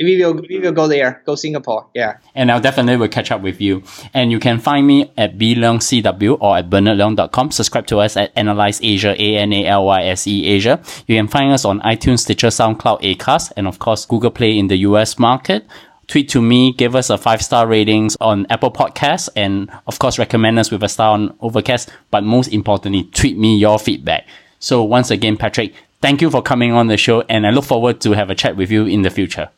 We 0.00 0.22
will, 0.22 0.34
we 0.48 0.60
will 0.60 0.70
go 0.70 0.86
there, 0.86 1.22
go 1.26 1.34
Singapore. 1.34 1.88
Yeah. 1.92 2.18
And 2.32 2.52
I'll 2.52 2.60
definitely 2.60 2.96
will 2.98 3.08
catch 3.08 3.32
up 3.32 3.40
with 3.40 3.60
you. 3.60 3.82
And 4.14 4.30
you 4.30 4.38
can 4.38 4.60
find 4.60 4.86
me 4.86 5.10
at 5.16 5.36
bleungcw 5.36 6.38
or 6.40 6.58
at 6.58 6.70
bernardleung.com. 6.70 7.50
Subscribe 7.50 7.88
to 7.88 7.98
us 7.98 8.16
at 8.16 8.30
Analyse 8.36 8.78
Asia, 8.80 9.20
A-N-A-L-Y-S-E 9.20 10.46
Asia. 10.46 10.80
You 11.08 11.16
can 11.16 11.26
find 11.26 11.52
us 11.52 11.64
on 11.64 11.80
iTunes, 11.80 12.20
Stitcher, 12.20 12.46
SoundCloud, 12.46 13.02
Acast, 13.02 13.50
and 13.56 13.66
of 13.66 13.80
course, 13.80 14.06
Google 14.06 14.30
Play 14.30 14.56
in 14.56 14.68
the 14.68 14.76
US 14.76 15.18
market 15.18 15.66
tweet 16.08 16.28
to 16.30 16.42
me, 16.42 16.72
give 16.72 16.96
us 16.96 17.10
a 17.10 17.18
five 17.18 17.42
star 17.42 17.66
ratings 17.66 18.16
on 18.20 18.46
Apple 18.50 18.72
Podcasts, 18.72 19.28
and 19.36 19.70
of 19.86 19.98
course, 19.98 20.18
recommend 20.18 20.58
us 20.58 20.70
with 20.70 20.82
a 20.82 20.88
star 20.88 21.12
on 21.12 21.36
Overcast. 21.40 21.90
But 22.10 22.24
most 22.24 22.48
importantly, 22.48 23.04
tweet 23.04 23.38
me 23.38 23.56
your 23.56 23.78
feedback. 23.78 24.26
So 24.58 24.82
once 24.82 25.10
again, 25.10 25.36
Patrick, 25.36 25.72
thank 26.02 26.20
you 26.20 26.30
for 26.30 26.42
coming 26.42 26.72
on 26.72 26.88
the 26.88 26.96
show, 26.96 27.20
and 27.28 27.46
I 27.46 27.50
look 27.50 27.64
forward 27.64 28.00
to 28.00 28.12
have 28.12 28.30
a 28.30 28.34
chat 28.34 28.56
with 28.56 28.70
you 28.70 28.86
in 28.86 29.02
the 29.02 29.10
future. 29.10 29.50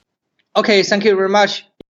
Okay, 0.56 0.82
thank 0.82 1.04
you 1.04 1.14
very 1.16 1.28
much. 1.28 1.64